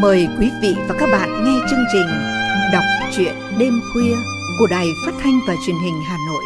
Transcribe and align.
Mời 0.00 0.28
quý 0.40 0.50
vị 0.62 0.74
và 0.88 0.94
các 0.98 1.08
bạn 1.12 1.44
nghe 1.44 1.58
chương 1.70 1.84
trình 1.92 2.06
Đọc 2.72 2.84
truyện 3.16 3.34
đêm 3.58 3.80
khuya 3.92 4.16
của 4.58 4.66
Đài 4.70 4.86
Phát 5.06 5.12
thanh 5.20 5.40
và 5.48 5.54
Truyền 5.66 5.76
hình 5.84 5.94
Hà 6.06 6.16
Nội. 6.28 6.44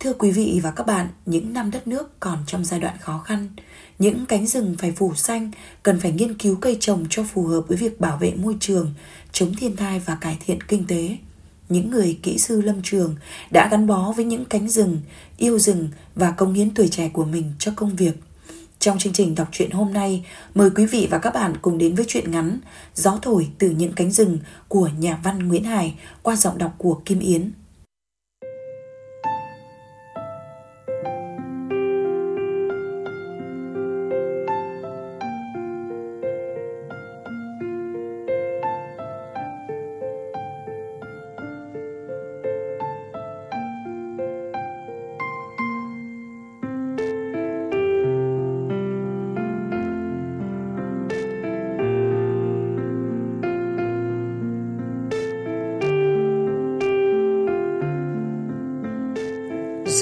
Thưa 0.00 0.12
quý 0.12 0.30
vị 0.30 0.60
và 0.62 0.70
các 0.70 0.86
bạn, 0.86 1.08
những 1.26 1.52
năm 1.52 1.70
đất 1.70 1.86
nước 1.86 2.20
còn 2.20 2.38
trong 2.46 2.64
giai 2.64 2.80
đoạn 2.80 2.94
khó 3.00 3.18
khăn, 3.18 3.48
những 3.98 4.26
cánh 4.26 4.46
rừng 4.46 4.74
phải 4.78 4.92
phủ 4.92 5.14
xanh 5.14 5.50
cần 5.82 6.00
phải 6.00 6.12
nghiên 6.12 6.34
cứu 6.34 6.56
cây 6.56 6.76
trồng 6.80 7.04
cho 7.10 7.24
phù 7.32 7.46
hợp 7.46 7.62
với 7.68 7.76
việc 7.76 8.00
bảo 8.00 8.16
vệ 8.16 8.34
môi 8.34 8.56
trường, 8.60 8.94
chống 9.32 9.54
thiên 9.58 9.76
tai 9.76 9.98
và 10.06 10.14
cải 10.14 10.38
thiện 10.46 10.62
kinh 10.62 10.86
tế. 10.86 11.16
Những 11.68 11.90
người 11.90 12.18
kỹ 12.22 12.38
sư 12.38 12.60
lâm 12.60 12.82
trường 12.82 13.16
đã 13.50 13.68
gắn 13.70 13.86
bó 13.86 14.12
với 14.16 14.24
những 14.24 14.44
cánh 14.44 14.68
rừng, 14.68 15.00
yêu 15.36 15.58
rừng 15.58 15.88
và 16.14 16.30
công 16.30 16.54
hiến 16.54 16.74
tuổi 16.74 16.88
trẻ 16.88 17.10
của 17.12 17.24
mình 17.24 17.52
cho 17.58 17.72
công 17.76 17.96
việc– 17.96 18.14
trong 18.82 18.98
chương 18.98 19.12
trình 19.12 19.34
đọc 19.34 19.48
truyện 19.52 19.70
hôm 19.70 19.92
nay, 19.92 20.24
mời 20.54 20.70
quý 20.70 20.86
vị 20.86 21.08
và 21.10 21.18
các 21.18 21.34
bạn 21.34 21.52
cùng 21.62 21.78
đến 21.78 21.94
với 21.94 22.04
truyện 22.08 22.30
ngắn 22.30 22.58
Gió 22.94 23.18
thổi 23.22 23.48
từ 23.58 23.70
những 23.70 23.92
cánh 23.92 24.10
rừng 24.10 24.38
của 24.68 24.88
nhà 24.98 25.18
văn 25.24 25.48
Nguyễn 25.48 25.64
Hải 25.64 25.94
qua 26.22 26.36
giọng 26.36 26.58
đọc 26.58 26.74
của 26.78 27.00
Kim 27.04 27.18
Yến. 27.18 27.52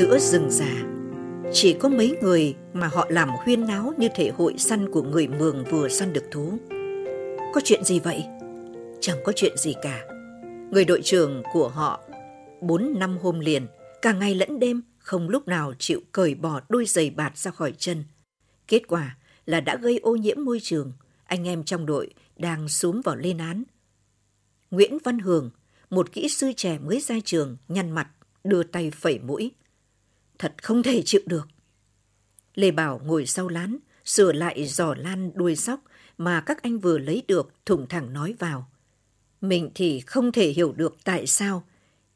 Giữa 0.01 0.19
rừng 0.19 0.51
già. 0.51 0.83
Chỉ 1.53 1.77
có 1.81 1.89
mấy 1.89 2.17
người 2.23 2.55
mà 2.73 2.87
họ 2.87 3.07
làm 3.11 3.29
huyên 3.45 3.67
náo 3.67 3.93
như 3.99 4.09
thể 4.15 4.31
hội 4.37 4.55
săn 4.59 4.93
của 4.93 5.03
người 5.03 5.29
mường 5.29 5.65
vừa 5.71 5.89
săn 5.89 6.13
được 6.13 6.25
thú. 6.31 6.59
Có 7.55 7.61
chuyện 7.65 7.85
gì 7.85 8.01
vậy? 8.01 8.25
Chẳng 9.01 9.19
có 9.25 9.33
chuyện 9.37 9.57
gì 9.57 9.75
cả. 9.83 10.05
Người 10.71 10.85
đội 10.85 11.01
trưởng 11.05 11.43
của 11.53 11.69
họ, 11.69 12.01
bốn 12.61 12.99
năm 12.99 13.19
hôm 13.23 13.41
liền, 13.41 13.67
cả 14.03 14.13
ngày 14.13 14.35
lẫn 14.35 14.59
đêm, 14.59 14.83
không 14.99 15.29
lúc 15.29 15.49
nào 15.49 15.73
chịu 15.79 16.01
cởi 16.13 16.35
bỏ 16.35 16.61
đôi 16.69 16.85
giày 16.85 17.11
bạt 17.11 17.39
ra 17.39 17.51
khỏi 17.51 17.73
chân. 17.79 18.05
Kết 18.69 18.83
quả 18.89 19.17
là 19.47 19.61
đã 19.61 19.77
gây 19.77 19.99
ô 19.99 20.17
nhiễm 20.17 20.45
môi 20.45 20.61
trường. 20.63 20.93
Anh 21.25 21.49
em 21.49 21.65
trong 21.65 21.87
đội 21.87 22.15
đang 22.37 22.69
xúm 22.69 23.01
vào 23.01 23.17
lên 23.17 23.39
án. 23.39 23.63
Nguyễn 24.71 24.99
văn 25.05 25.19
hường, 25.19 25.51
một 25.91 26.13
kỹ 26.13 26.29
sư 26.29 26.53
trẻ 26.57 26.79
mới 26.79 27.01
ra 27.01 27.17
trường, 27.25 27.57
nhăn 27.69 27.91
mặt, 27.91 28.09
đưa 28.45 28.63
tay 28.63 28.91
phẩy 28.91 29.19
mũi 29.19 29.53
thật 30.41 30.63
không 30.63 30.83
thể 30.83 31.03
chịu 31.03 31.21
được. 31.27 31.49
Lê 32.55 32.71
Bảo 32.71 33.01
ngồi 33.05 33.27
sau 33.27 33.49
lán, 33.49 33.77
sửa 34.05 34.33
lại 34.33 34.67
giỏ 34.67 34.95
lan 34.95 35.31
đuôi 35.35 35.57
sóc 35.57 35.81
mà 36.19 36.41
các 36.41 36.63
anh 36.63 36.79
vừa 36.79 36.99
lấy 36.99 37.23
được 37.29 37.53
thủng 37.67 37.87
thẳng 37.89 38.13
nói 38.13 38.35
vào. 38.39 38.71
Mình 39.41 39.71
thì 39.75 40.01
không 40.01 40.33
thể 40.33 40.51
hiểu 40.51 40.73
được 40.73 40.97
tại 41.05 41.27
sao 41.27 41.65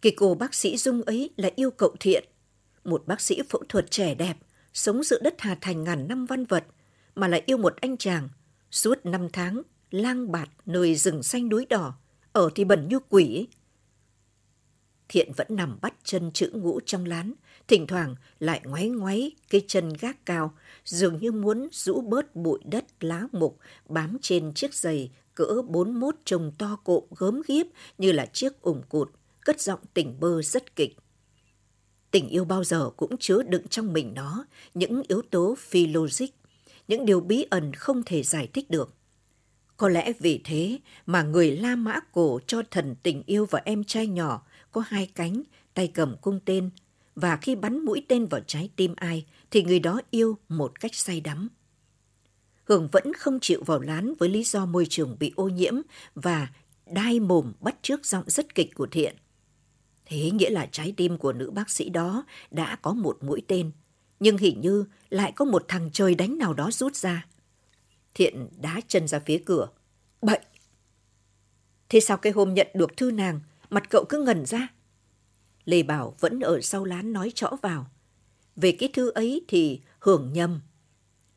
cái 0.02 0.12
cô 0.16 0.34
bác 0.34 0.54
sĩ 0.54 0.76
Dung 0.76 1.02
ấy 1.02 1.30
lại 1.36 1.52
yêu 1.56 1.70
cậu 1.70 1.96
Thiện. 2.00 2.24
Một 2.84 3.06
bác 3.06 3.20
sĩ 3.20 3.42
phẫu 3.48 3.62
thuật 3.68 3.90
trẻ 3.90 4.14
đẹp, 4.14 4.36
sống 4.74 5.02
giữa 5.02 5.18
đất 5.22 5.34
Hà 5.38 5.54
Thành 5.60 5.84
ngàn 5.84 6.08
năm 6.08 6.26
văn 6.26 6.44
vật, 6.44 6.64
mà 7.14 7.28
lại 7.28 7.42
yêu 7.46 7.56
một 7.56 7.76
anh 7.76 7.96
chàng, 7.96 8.28
suốt 8.70 9.06
năm 9.06 9.28
tháng, 9.32 9.62
lang 9.90 10.32
bạt 10.32 10.48
nơi 10.66 10.94
rừng 10.94 11.22
xanh 11.22 11.48
núi 11.48 11.66
đỏ, 11.66 11.94
ở 12.32 12.50
thì 12.54 12.64
bẩn 12.64 12.88
như 12.88 12.98
quỷ. 13.08 13.48
Thiện 15.08 15.32
vẫn 15.36 15.46
nằm 15.50 15.78
bắt 15.82 15.94
chân 16.04 16.30
chữ 16.32 16.50
ngũ 16.54 16.80
trong 16.80 17.06
lán, 17.06 17.34
thỉnh 17.68 17.86
thoảng 17.86 18.14
lại 18.38 18.60
ngoáy 18.64 18.88
ngoáy 18.88 19.32
cái 19.50 19.62
chân 19.66 19.92
gác 20.00 20.26
cao, 20.26 20.54
dường 20.84 21.18
như 21.18 21.32
muốn 21.32 21.68
rũ 21.72 22.00
bớt 22.00 22.36
bụi 22.36 22.58
đất 22.64 22.84
lá 23.00 23.22
mục 23.32 23.58
bám 23.88 24.18
trên 24.22 24.54
chiếc 24.54 24.74
giày 24.74 25.10
cỡ 25.34 25.62
bốn 25.68 26.00
mốt 26.00 26.14
to 26.58 26.76
cộm 26.84 27.04
gớm 27.16 27.42
ghiếp 27.48 27.66
như 27.98 28.12
là 28.12 28.26
chiếc 28.26 28.60
ủng 28.60 28.82
cụt, 28.88 29.10
cất 29.40 29.60
giọng 29.60 29.80
tỉnh 29.94 30.20
bơ 30.20 30.42
rất 30.42 30.76
kịch. 30.76 30.96
Tình 32.10 32.28
yêu 32.28 32.44
bao 32.44 32.64
giờ 32.64 32.90
cũng 32.96 33.16
chứa 33.16 33.42
đựng 33.42 33.68
trong 33.68 33.92
mình 33.92 34.14
nó 34.14 34.44
những 34.74 35.02
yếu 35.08 35.22
tố 35.30 35.54
phi 35.58 35.86
logic, 35.86 36.26
những 36.88 37.06
điều 37.06 37.20
bí 37.20 37.46
ẩn 37.50 37.72
không 37.72 38.02
thể 38.06 38.22
giải 38.22 38.48
thích 38.52 38.70
được. 38.70 38.94
Có 39.76 39.88
lẽ 39.88 40.12
vì 40.18 40.40
thế 40.44 40.78
mà 41.06 41.22
người 41.22 41.56
La 41.56 41.76
Mã 41.76 42.00
cổ 42.12 42.40
cho 42.46 42.62
thần 42.70 42.94
tình 43.02 43.22
yêu 43.26 43.46
và 43.50 43.62
em 43.64 43.84
trai 43.84 44.06
nhỏ 44.06 44.46
có 44.72 44.82
hai 44.86 45.10
cánh, 45.14 45.42
tay 45.74 45.90
cầm 45.94 46.16
cung 46.20 46.40
tên, 46.44 46.70
và 47.14 47.36
khi 47.36 47.54
bắn 47.54 47.84
mũi 47.84 48.06
tên 48.08 48.26
vào 48.26 48.40
trái 48.46 48.70
tim 48.76 48.94
ai 48.96 49.26
thì 49.50 49.62
người 49.62 49.78
đó 49.78 50.00
yêu 50.10 50.38
một 50.48 50.80
cách 50.80 50.94
say 50.94 51.20
đắm. 51.20 51.48
Hường 52.64 52.88
vẫn 52.92 53.12
không 53.14 53.40
chịu 53.40 53.62
vào 53.66 53.80
lán 53.80 54.14
với 54.18 54.28
lý 54.28 54.44
do 54.44 54.66
môi 54.66 54.86
trường 54.88 55.16
bị 55.18 55.32
ô 55.36 55.48
nhiễm 55.48 55.74
và 56.14 56.48
đai 56.86 57.20
mồm 57.20 57.52
bắt 57.60 57.76
trước 57.82 58.06
giọng 58.06 58.24
rất 58.26 58.54
kịch 58.54 58.74
của 58.74 58.86
Thiện. 58.86 59.16
Thế 60.04 60.30
nghĩa 60.30 60.50
là 60.50 60.66
trái 60.72 60.94
tim 60.96 61.18
của 61.18 61.32
nữ 61.32 61.50
bác 61.50 61.70
sĩ 61.70 61.88
đó 61.88 62.24
đã 62.50 62.76
có 62.82 62.92
một 62.92 63.18
mũi 63.20 63.42
tên, 63.48 63.70
nhưng 64.20 64.38
hình 64.38 64.60
như 64.60 64.84
lại 65.10 65.32
có 65.36 65.44
một 65.44 65.64
thằng 65.68 65.90
trời 65.92 66.14
đánh 66.14 66.38
nào 66.38 66.54
đó 66.54 66.70
rút 66.70 66.96
ra. 66.96 67.26
Thiện 68.14 68.48
đá 68.60 68.80
chân 68.88 69.08
ra 69.08 69.18
phía 69.18 69.42
cửa. 69.46 69.68
Bậy! 70.22 70.40
Thế 71.88 72.00
sao 72.00 72.16
cái 72.16 72.32
hôm 72.32 72.54
nhận 72.54 72.66
được 72.74 72.96
thư 72.96 73.10
nàng, 73.10 73.40
mặt 73.70 73.90
cậu 73.90 74.04
cứ 74.08 74.22
ngẩn 74.22 74.46
ra? 74.46 74.68
Lê 75.64 75.82
Bảo 75.82 76.16
vẫn 76.20 76.40
ở 76.40 76.60
sau 76.60 76.84
lán 76.84 77.12
nói 77.12 77.32
rõ 77.36 77.50
vào. 77.62 77.86
Về 78.56 78.72
cái 78.72 78.88
thư 78.92 79.10
ấy 79.10 79.44
thì 79.48 79.80
hưởng 79.98 80.32
nhầm. 80.32 80.60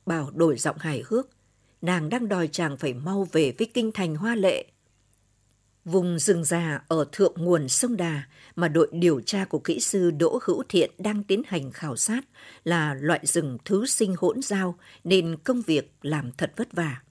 Bảo 0.06 0.32
đổi 0.32 0.58
giọng 0.58 0.78
hài 0.80 1.04
hước. 1.06 1.30
Nàng 1.82 2.10
đang 2.10 2.30
đòi 2.30 2.48
chàng 2.48 2.78
phải 2.78 2.94
mau 2.94 3.28
về 3.32 3.54
với 3.58 3.68
kinh 3.74 3.92
thành 3.92 4.16
hoa 4.16 4.36
lệ. 4.36 4.66
Vùng 5.86 6.20
rừng 6.20 6.44
già 6.44 6.82
ở 6.88 7.06
thượng 7.12 7.34
nguồn 7.38 7.68
sông 7.68 7.98
Đà 7.98 8.24
mà 8.56 8.68
đội 8.68 8.90
điều 8.92 9.22
tra 9.22 9.46
của 9.46 9.60
kỹ 9.60 9.80
sư 9.80 10.12
Đỗ 10.12 10.40
Hữu 10.44 10.64
Thiện 10.70 10.92
đang 10.98 11.24
tiến 11.24 11.42
hành 11.48 11.72
khảo 11.72 11.96
sát 11.96 12.22
là 12.64 12.94
loại 12.94 13.20
rừng 13.24 13.58
thứ 13.66 13.86
sinh 13.86 14.16
hỗn 14.18 14.42
giao 14.42 14.78
nên 15.04 15.38
công 15.44 15.62
việc 15.62 15.92
làm 16.02 16.32
thật 16.32 16.54
vất 16.56 16.74
vả. 16.74 17.02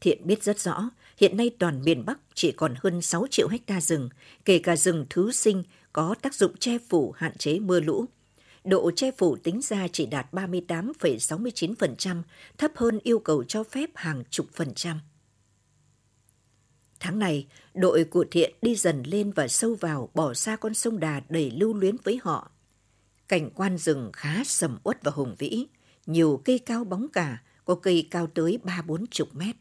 Thiện 0.00 0.26
biết 0.26 0.42
rất 0.42 0.60
rõ, 0.60 0.90
hiện 1.16 1.36
nay 1.36 1.50
toàn 1.58 1.82
miền 1.82 2.04
Bắc 2.04 2.18
chỉ 2.34 2.52
còn 2.52 2.74
hơn 2.82 3.02
6 3.02 3.26
triệu 3.30 3.48
hecta 3.48 3.80
rừng, 3.80 4.08
kể 4.44 4.58
cả 4.58 4.76
rừng 4.76 5.06
thứ 5.10 5.32
sinh 5.32 5.62
có 5.94 6.14
tác 6.22 6.34
dụng 6.34 6.56
che 6.56 6.78
phủ 6.88 7.12
hạn 7.16 7.36
chế 7.38 7.58
mưa 7.58 7.80
lũ. 7.80 8.04
Độ 8.64 8.90
che 8.96 9.10
phủ 9.10 9.36
tính 9.36 9.60
ra 9.62 9.88
chỉ 9.88 10.06
đạt 10.06 10.32
38,69%, 10.32 12.22
thấp 12.58 12.70
hơn 12.76 12.98
yêu 13.02 13.18
cầu 13.18 13.44
cho 13.44 13.64
phép 13.64 13.90
hàng 13.94 14.22
chục 14.30 14.46
phần 14.52 14.74
trăm. 14.74 15.00
Tháng 17.00 17.18
này, 17.18 17.46
đội 17.74 18.04
của 18.04 18.24
Thiện 18.30 18.54
đi 18.62 18.76
dần 18.76 19.02
lên 19.06 19.32
và 19.32 19.48
sâu 19.48 19.74
vào 19.74 20.08
bỏ 20.14 20.34
xa 20.34 20.56
con 20.56 20.74
sông 20.74 21.00
Đà 21.00 21.20
đầy 21.28 21.50
lưu 21.50 21.74
luyến 21.74 21.96
với 22.04 22.20
họ. 22.22 22.50
Cảnh 23.28 23.50
quan 23.50 23.78
rừng 23.78 24.10
khá 24.12 24.44
sầm 24.44 24.78
uất 24.84 25.04
và 25.04 25.10
hùng 25.14 25.34
vĩ, 25.38 25.66
nhiều 26.06 26.42
cây 26.44 26.58
cao 26.58 26.84
bóng 26.84 27.08
cả, 27.12 27.42
có 27.64 27.74
cây 27.74 28.08
cao 28.10 28.26
tới 28.26 28.58
ba 28.64 28.82
bốn 28.82 29.06
chục 29.06 29.28
mét. 29.34 29.56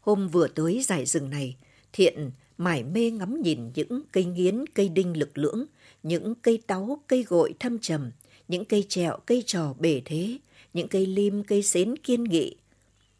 Hôm 0.00 0.28
vừa 0.28 0.48
tới 0.48 0.82
giải 0.82 1.06
rừng 1.06 1.30
này, 1.30 1.56
Thiện 1.92 2.30
mải 2.58 2.84
mê 2.84 3.10
ngắm 3.10 3.42
nhìn 3.42 3.70
những 3.74 4.02
cây 4.12 4.24
nghiến, 4.24 4.64
cây 4.74 4.88
đinh 4.88 5.18
lực 5.18 5.38
lưỡng, 5.38 5.66
những 6.02 6.34
cây 6.34 6.62
táu, 6.66 7.00
cây 7.06 7.22
gội 7.22 7.54
thâm 7.60 7.78
trầm, 7.78 8.10
những 8.48 8.64
cây 8.64 8.84
trẹo, 8.88 9.18
cây 9.26 9.42
trò 9.46 9.74
bể 9.78 10.02
thế, 10.04 10.38
những 10.74 10.88
cây 10.88 11.06
lim, 11.06 11.44
cây 11.44 11.62
xến 11.62 11.96
kiên 11.96 12.24
nghị, 12.24 12.56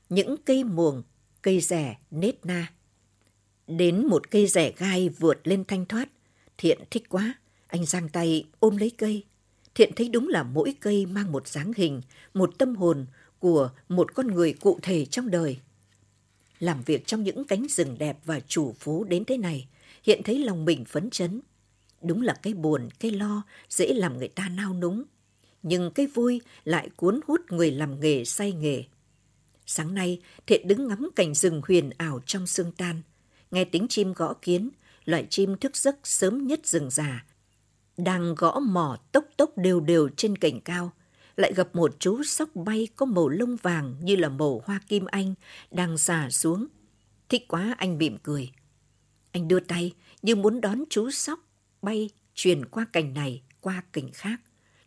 những 0.09 0.37
cây 0.45 0.65
muồng, 0.65 1.03
cây 1.43 1.61
rẻ 1.61 1.97
nết 2.11 2.47
na. 2.47 2.73
Đến 3.67 4.07
một 4.07 4.31
cây 4.31 4.47
rẻ 4.47 4.73
gai 4.77 5.09
vượt 5.09 5.47
lên 5.49 5.65
thanh 5.65 5.87
thoát, 5.87 6.09
Thiện 6.59 6.79
thích 6.91 7.09
quá, 7.09 7.35
anh 7.67 7.85
giang 7.85 8.09
tay 8.09 8.45
ôm 8.61 8.77
lấy 8.77 8.91
cây. 8.91 9.25
Thiện 9.75 9.93
thấy 9.97 10.09
đúng 10.09 10.29
là 10.29 10.43
mỗi 10.43 10.75
cây 10.81 11.07
mang 11.07 11.33
một 11.33 11.49
dáng 11.49 11.73
hình, 11.77 12.01
một 12.35 12.59
tâm 12.59 12.77
hồn 12.77 13.07
của 13.39 13.71
một 13.89 14.15
con 14.15 14.27
người 14.27 14.53
cụ 14.53 14.79
thể 14.83 15.05
trong 15.05 15.31
đời. 15.31 15.59
Làm 16.59 16.83
việc 16.83 17.07
trong 17.07 17.23
những 17.23 17.45
cánh 17.45 17.67
rừng 17.71 17.99
đẹp 17.99 18.19
và 18.25 18.41
chủ 18.41 18.75
phú 18.79 19.05
đến 19.05 19.25
thế 19.25 19.37
này, 19.37 19.69
hiện 20.03 20.23
thấy 20.25 20.39
lòng 20.39 20.65
mình 20.65 20.85
phấn 20.85 21.11
chấn. 21.11 21.41
Đúng 22.03 22.23
là 22.23 22.35
cái 22.43 22.55
buồn, 22.55 22.89
cái 22.99 23.11
lo 23.11 23.43
dễ 23.69 23.95
làm 23.95 24.19
người 24.19 24.29
ta 24.29 24.49
nao 24.49 24.75
núng. 24.75 25.03
Nhưng 25.63 25.91
cái 25.91 26.07
vui 26.07 26.41
lại 26.65 26.89
cuốn 26.97 27.21
hút 27.27 27.41
người 27.51 27.71
làm 27.71 28.01
nghề 28.01 28.25
say 28.25 28.53
nghề. 28.53 28.85
Sáng 29.67 29.95
nay, 29.95 30.21
Thiện 30.47 30.69
đứng 30.69 30.89
ngắm 30.89 31.09
cảnh 31.17 31.35
rừng 31.35 31.63
huyền 31.69 31.91
ảo 31.99 32.21
trong 32.27 32.47
sương 32.47 32.73
tan. 32.73 33.03
Nghe 33.51 33.65
tiếng 33.65 33.89
chim 33.89 34.13
gõ 34.13 34.35
kiến, 34.43 34.71
loại 35.05 35.27
chim 35.31 35.57
thức 35.57 35.77
giấc 35.77 35.97
sớm 36.05 36.47
nhất 36.47 36.67
rừng 36.67 36.91
già. 36.91 37.25
Đang 37.97 38.35
gõ 38.35 38.61
mỏ 38.61 38.99
tốc 39.13 39.25
tốc 39.37 39.59
đều 39.59 39.81
đều 39.81 40.09
trên 40.17 40.39
cành 40.39 40.61
cao 40.61 40.93
lại 41.37 41.53
gặp 41.55 41.77
một 41.77 41.97
chú 41.99 42.23
sóc 42.23 42.49
bay 42.55 42.89
có 42.97 43.07
màu 43.07 43.29
lông 43.29 43.57
vàng 43.57 43.95
như 44.01 44.17
là 44.17 44.29
màu 44.29 44.63
hoa 44.65 44.81
kim 44.89 45.05
anh 45.05 45.35
đang 45.71 45.99
xà 45.99 46.31
xuống. 46.31 46.67
Thích 47.29 47.49
quá 47.49 47.75
anh 47.79 47.99
mỉm 47.99 48.19
cười. 48.23 48.51
Anh 49.33 49.49
đưa 49.49 49.61
tay 49.61 49.93
như 50.23 50.37
muốn 50.37 50.61
đón 50.61 50.85
chú 50.91 51.11
sóc 51.11 51.41
bay 51.83 52.11
truyền 52.35 52.65
qua 52.65 52.87
cành 52.93 53.15
này 53.15 53.43
qua 53.61 53.83
cành 53.93 54.11
khác. 54.13 54.41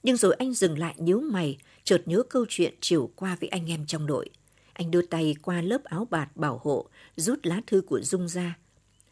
Nhưng 0.04 0.18
rồi 0.18 0.34
anh 0.34 0.54
dừng 0.54 0.78
lại 0.78 0.96
nhíu 0.98 1.22
mày, 1.22 1.57
chợt 1.84 2.01
nhớ 2.06 2.24
câu 2.30 2.46
chuyện 2.50 2.74
chiều 2.81 3.12
qua 3.16 3.38
với 3.40 3.50
anh 3.50 3.69
em 3.69 3.86
trong 3.86 4.07
đội. 4.07 4.30
Anh 4.74 4.92
đưa 4.92 5.02
tay 5.02 5.36
qua 5.42 5.62
lớp 5.62 5.84
áo 5.84 6.07
bạt 6.10 6.38
bảo 6.38 6.62
hộ, 6.63 6.90
rút 7.16 7.40
lá 7.44 7.62
thư 7.68 7.81
của 7.81 8.02
Dung 8.02 8.28
ra. 8.28 8.57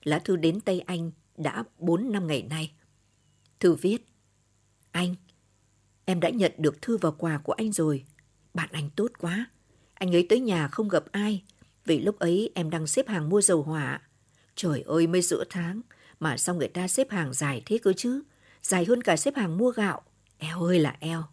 Lá 0.04 0.20
thư 0.20 0.36
đến 0.36 0.60
tay 0.60 0.80
anh 0.80 1.12
đã 1.38 1.64
4 1.80 2.12
năm 2.12 2.28
ngày 2.28 2.42
nay. 2.42 2.72
Thư 3.60 3.74
viết, 3.74 4.06
anh, 4.92 5.16
em 6.10 6.20
đã 6.20 6.30
nhận 6.30 6.52
được 6.58 6.82
thư 6.82 6.98
và 6.98 7.12
quà 7.12 7.38
của 7.38 7.54
anh 7.54 7.72
rồi. 7.72 8.06
Bạn 8.54 8.70
anh 8.72 8.90
tốt 8.96 9.12
quá. 9.20 9.46
Anh 9.94 10.16
ấy 10.16 10.26
tới 10.30 10.40
nhà 10.40 10.68
không 10.68 10.90
gặp 10.90 11.04
ai, 11.12 11.44
vì 11.86 12.00
lúc 12.00 12.20
ấy 12.20 12.52
em 12.56 12.70
đang 12.70 12.88
xếp 12.88 13.08
hàng 13.08 13.30
mua 13.30 13.42
dầu 13.42 13.64
hỏa. 13.64 14.02
Trời 14.56 14.82
ơi, 14.82 15.08
mới 15.08 15.22
giữa 15.22 15.44
tháng, 15.50 15.82
mà 16.20 16.38
sao 16.38 16.56
người 16.56 16.68
ta 16.68 16.88
xếp 16.88 17.12
hàng 17.12 17.34
dài 17.34 17.62
thế 17.66 17.78
cơ 17.78 17.94
chứ? 17.94 18.22
Dài 18.62 18.86
hơn 18.86 19.02
cả 19.02 19.18
xếp 19.18 19.36
hàng 19.36 19.58
mua 19.58 19.72
gạo. 19.72 20.02
Eo 20.38 20.64
ơi 20.64 20.80
là 20.80 20.96
eo. 21.00 21.24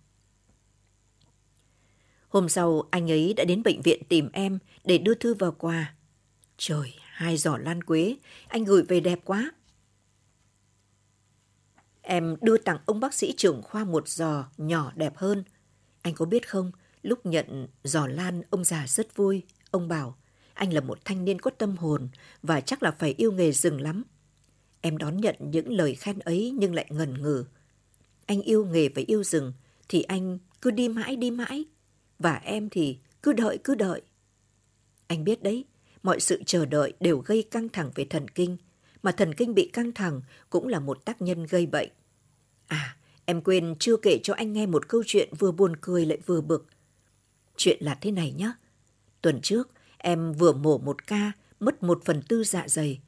Hôm 2.28 2.48
sau, 2.48 2.88
anh 2.90 3.10
ấy 3.10 3.34
đã 3.34 3.44
đến 3.44 3.62
bệnh 3.62 3.82
viện 3.82 4.02
tìm 4.08 4.28
em 4.32 4.58
để 4.84 4.98
đưa 4.98 5.14
thư 5.14 5.34
vào 5.34 5.52
quà. 5.52 5.94
Trời, 6.58 6.94
hai 7.00 7.36
giỏ 7.36 7.56
lan 7.56 7.82
quế, 7.82 8.16
anh 8.48 8.64
gửi 8.64 8.82
về 8.82 9.00
đẹp 9.00 9.20
quá. 9.24 9.50
Em 12.06 12.36
đưa 12.40 12.56
tặng 12.56 12.78
ông 12.86 13.00
bác 13.00 13.14
sĩ 13.14 13.34
trưởng 13.36 13.62
khoa 13.62 13.84
một 13.84 14.08
giò 14.08 14.48
nhỏ 14.56 14.92
đẹp 14.94 15.16
hơn. 15.16 15.44
Anh 16.02 16.14
có 16.14 16.24
biết 16.24 16.48
không, 16.48 16.72
lúc 17.02 17.26
nhận 17.26 17.68
giò 17.84 18.06
lan 18.06 18.42
ông 18.50 18.64
già 18.64 18.86
rất 18.88 19.16
vui. 19.16 19.42
Ông 19.70 19.88
bảo, 19.88 20.16
anh 20.54 20.72
là 20.72 20.80
một 20.80 20.98
thanh 21.04 21.24
niên 21.24 21.38
có 21.38 21.50
tâm 21.50 21.76
hồn 21.76 22.08
và 22.42 22.60
chắc 22.60 22.82
là 22.82 22.90
phải 22.90 23.14
yêu 23.18 23.32
nghề 23.32 23.52
rừng 23.52 23.80
lắm. 23.80 24.04
Em 24.80 24.98
đón 24.98 25.16
nhận 25.16 25.36
những 25.38 25.72
lời 25.72 25.94
khen 25.94 26.18
ấy 26.18 26.54
nhưng 26.58 26.74
lại 26.74 26.86
ngần 26.90 27.22
ngừ. 27.22 27.44
Anh 28.26 28.42
yêu 28.42 28.64
nghề 28.64 28.88
và 28.88 29.02
yêu 29.06 29.22
rừng 29.22 29.52
thì 29.88 30.02
anh 30.02 30.38
cứ 30.60 30.70
đi 30.70 30.88
mãi 30.88 31.16
đi 31.16 31.30
mãi. 31.30 31.64
Và 32.18 32.34
em 32.34 32.68
thì 32.68 32.98
cứ 33.22 33.32
đợi 33.32 33.58
cứ 33.64 33.74
đợi. 33.74 34.02
Anh 35.06 35.24
biết 35.24 35.42
đấy, 35.42 35.64
mọi 36.02 36.20
sự 36.20 36.42
chờ 36.46 36.66
đợi 36.66 36.92
đều 37.00 37.18
gây 37.18 37.42
căng 37.42 37.68
thẳng 37.68 37.90
về 37.94 38.04
thần 38.04 38.28
kinh, 38.28 38.56
mà 39.04 39.12
thần 39.12 39.34
kinh 39.34 39.54
bị 39.54 39.70
căng 39.72 39.92
thẳng 39.92 40.20
cũng 40.50 40.68
là 40.68 40.80
một 40.80 41.04
tác 41.04 41.22
nhân 41.22 41.46
gây 41.50 41.66
bệnh. 41.66 41.88
À, 42.66 42.96
em 43.24 43.40
quên 43.40 43.74
chưa 43.78 43.96
kể 43.96 44.18
cho 44.22 44.34
anh 44.34 44.52
nghe 44.52 44.66
một 44.66 44.88
câu 44.88 45.02
chuyện 45.06 45.28
vừa 45.38 45.52
buồn 45.52 45.76
cười 45.80 46.06
lại 46.06 46.18
vừa 46.26 46.40
bực. 46.40 46.66
Chuyện 47.56 47.78
là 47.80 47.94
thế 48.00 48.10
này 48.10 48.32
nhé. 48.32 48.52
Tuần 49.22 49.40
trước, 49.42 49.70
em 49.98 50.32
vừa 50.32 50.52
mổ 50.52 50.78
một 50.78 51.06
ca, 51.06 51.32
mất 51.60 51.82
một 51.82 52.02
phần 52.04 52.22
tư 52.28 52.44
dạ 52.44 52.68
dày. 52.68 53.00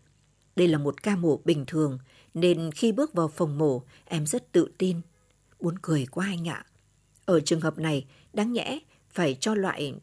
Đây 0.56 0.68
là 0.68 0.78
một 0.78 1.02
ca 1.02 1.16
mổ 1.16 1.40
bình 1.44 1.64
thường, 1.66 1.98
nên 2.34 2.70
khi 2.72 2.92
bước 2.92 3.14
vào 3.14 3.28
phòng 3.28 3.58
mổ, 3.58 3.82
em 4.04 4.26
rất 4.26 4.52
tự 4.52 4.68
tin. 4.78 5.00
Buồn 5.60 5.74
cười 5.82 6.06
quá 6.06 6.26
anh 6.26 6.48
ạ. 6.48 6.66
Ở 7.24 7.40
trường 7.40 7.60
hợp 7.60 7.78
này, 7.78 8.06
đáng 8.32 8.52
nhẽ 8.52 8.78
phải 9.10 9.36
cho 9.40 9.54
loại 9.54 9.94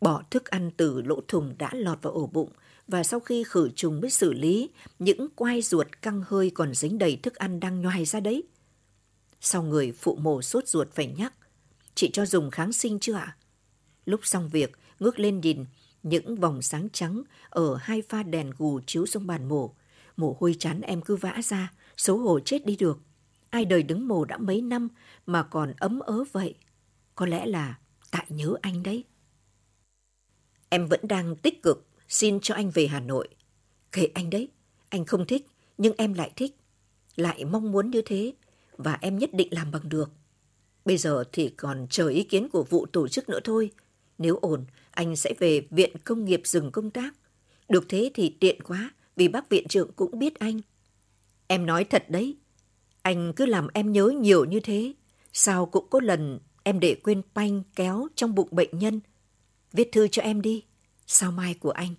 bỏ 0.00 0.22
thức 0.30 0.46
ăn 0.50 0.70
từ 0.76 1.02
lỗ 1.02 1.20
thùng 1.28 1.54
đã 1.58 1.70
lọt 1.72 2.02
vào 2.02 2.12
ổ 2.12 2.26
bụng 2.26 2.50
và 2.88 3.02
sau 3.02 3.20
khi 3.20 3.44
khử 3.44 3.70
trùng 3.76 4.00
mới 4.00 4.10
xử 4.10 4.32
lý 4.32 4.70
những 4.98 5.28
quai 5.36 5.62
ruột 5.62 5.86
căng 6.02 6.22
hơi 6.26 6.50
còn 6.54 6.74
dính 6.74 6.98
đầy 6.98 7.16
thức 7.16 7.34
ăn 7.34 7.60
đang 7.60 7.80
nhoài 7.80 8.04
ra 8.04 8.20
đấy. 8.20 8.42
Sau 9.40 9.62
người 9.62 9.92
phụ 9.92 10.16
mổ 10.16 10.42
sốt 10.42 10.68
ruột 10.68 10.88
phải 10.94 11.06
nhắc, 11.06 11.34
chị 11.94 12.10
cho 12.12 12.26
dùng 12.26 12.50
kháng 12.50 12.72
sinh 12.72 12.98
chưa 12.98 13.14
ạ? 13.14 13.36
Lúc 14.04 14.20
xong 14.22 14.48
việc, 14.48 14.78
ngước 15.00 15.18
lên 15.18 15.40
nhìn 15.40 15.64
những 16.02 16.36
vòng 16.36 16.62
sáng 16.62 16.88
trắng 16.92 17.22
ở 17.50 17.76
hai 17.76 18.02
pha 18.02 18.22
đèn 18.22 18.50
gù 18.58 18.80
chiếu 18.86 19.06
xuống 19.06 19.26
bàn 19.26 19.48
mổ. 19.48 19.74
Mồ 20.16 20.36
hôi 20.40 20.56
chán 20.58 20.80
em 20.80 21.02
cứ 21.02 21.16
vã 21.16 21.40
ra, 21.44 21.72
xấu 21.96 22.18
hổ 22.18 22.40
chết 22.40 22.66
đi 22.66 22.76
được. 22.76 22.98
Ai 23.50 23.64
đời 23.64 23.82
đứng 23.82 24.08
mồ 24.08 24.24
đã 24.24 24.38
mấy 24.38 24.60
năm 24.60 24.88
mà 25.26 25.42
còn 25.42 25.72
ấm 25.78 26.00
ớ 26.00 26.24
vậy. 26.32 26.54
Có 27.14 27.26
lẽ 27.26 27.46
là 27.46 27.78
tại 28.10 28.26
nhớ 28.28 28.54
anh 28.62 28.82
đấy. 28.82 29.04
Em 30.68 30.86
vẫn 30.86 31.00
đang 31.02 31.36
tích 31.36 31.62
cực 31.62 31.88
xin 32.12 32.40
cho 32.40 32.54
anh 32.54 32.70
về 32.70 32.86
Hà 32.86 33.00
Nội. 33.00 33.28
Kệ 33.92 34.08
anh 34.14 34.30
đấy, 34.30 34.48
anh 34.88 35.04
không 35.04 35.26
thích, 35.26 35.46
nhưng 35.78 35.92
em 35.96 36.14
lại 36.14 36.30
thích. 36.36 36.56
Lại 37.16 37.44
mong 37.44 37.72
muốn 37.72 37.90
như 37.90 38.02
thế, 38.02 38.34
và 38.76 38.98
em 39.00 39.18
nhất 39.18 39.30
định 39.34 39.48
làm 39.50 39.70
bằng 39.70 39.88
được. 39.88 40.10
Bây 40.84 40.96
giờ 40.96 41.24
thì 41.32 41.48
còn 41.48 41.86
chờ 41.90 42.08
ý 42.08 42.22
kiến 42.22 42.48
của 42.48 42.62
vụ 42.62 42.86
tổ 42.86 43.08
chức 43.08 43.28
nữa 43.28 43.40
thôi. 43.44 43.70
Nếu 44.18 44.36
ổn, 44.36 44.64
anh 44.90 45.16
sẽ 45.16 45.34
về 45.38 45.66
Viện 45.70 45.96
Công 46.04 46.24
nghiệp 46.24 46.40
dừng 46.44 46.70
công 46.70 46.90
tác. 46.90 47.14
Được 47.68 47.84
thế 47.88 48.10
thì 48.14 48.36
tiện 48.40 48.62
quá, 48.62 48.90
vì 49.16 49.28
bác 49.28 49.48
viện 49.48 49.68
trưởng 49.68 49.92
cũng 49.92 50.18
biết 50.18 50.38
anh. 50.38 50.60
Em 51.46 51.66
nói 51.66 51.84
thật 51.84 52.04
đấy, 52.08 52.36
anh 53.02 53.32
cứ 53.36 53.46
làm 53.46 53.68
em 53.74 53.92
nhớ 53.92 54.12
nhiều 54.20 54.44
như 54.44 54.60
thế. 54.60 54.92
Sao 55.32 55.66
cũng 55.66 55.86
có 55.90 56.00
lần 56.00 56.38
em 56.62 56.80
để 56.80 56.94
quên 56.94 57.22
panh 57.34 57.62
kéo 57.76 58.08
trong 58.14 58.34
bụng 58.34 58.48
bệnh 58.50 58.78
nhân. 58.78 59.00
Viết 59.72 59.88
thư 59.92 60.08
cho 60.08 60.22
em 60.22 60.42
đi, 60.42 60.64
sao 61.06 61.32
mai 61.32 61.54
của 61.54 61.70
anh. 61.70 61.94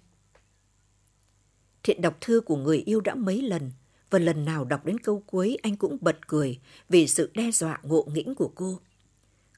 Thiện 1.83 2.01
đọc 2.01 2.17
thư 2.21 2.41
của 2.41 2.57
người 2.57 2.77
yêu 2.77 3.01
đã 3.01 3.15
mấy 3.15 3.41
lần, 3.41 3.71
và 4.09 4.19
lần 4.19 4.45
nào 4.45 4.65
đọc 4.65 4.85
đến 4.85 4.99
câu 4.99 5.23
cuối 5.27 5.57
anh 5.61 5.75
cũng 5.75 5.97
bật 6.01 6.27
cười 6.27 6.59
vì 6.89 7.07
sự 7.07 7.31
đe 7.33 7.51
dọa 7.51 7.79
ngộ 7.83 8.07
nghĩnh 8.13 8.35
của 8.35 8.51
cô. 8.55 8.79